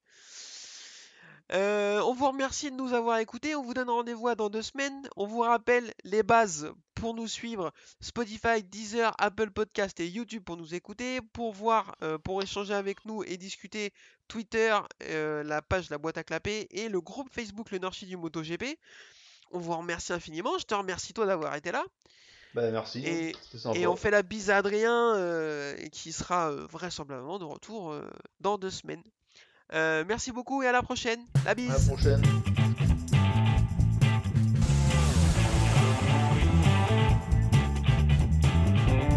[1.52, 5.08] Euh, on vous remercie de nous avoir écoutés, on vous donne rendez-vous dans deux semaines.
[5.16, 7.72] On vous rappelle les bases pour nous suivre
[8.02, 13.06] Spotify, Deezer, Apple Podcast et YouTube pour nous écouter, pour voir, euh, pour échanger avec
[13.06, 13.92] nous et discuter
[14.28, 18.18] Twitter, euh, la page La Boîte à Clapper et le groupe Facebook Le Norchi du
[18.18, 18.80] MotoGP.
[19.52, 21.84] On vous remercie infiniment, je te remercie toi d'avoir été là.
[22.56, 23.06] Bah, merci.
[23.06, 23.36] Et-
[23.86, 27.94] on fait la bise à Adrien, euh, qui sera vraisemblablement de retour
[28.40, 29.04] dans deux semaines.
[29.74, 31.20] Merci beaucoup et à la prochaine.
[31.36, 31.88] La À la bise.
[31.88, 32.24] prochaine.